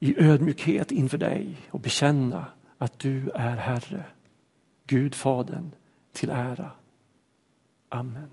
i 0.00 0.20
ödmjukhet 0.22 0.92
inför 0.92 1.18
dig 1.18 1.56
och 1.70 1.80
bekänna 1.80 2.46
att 2.78 2.98
du 2.98 3.30
är 3.30 3.56
Herre, 3.56 4.04
Gud 4.86 5.14
Fadern 5.14 5.70
till 6.12 6.30
ära. 6.30 6.70
Amen. 7.88 8.30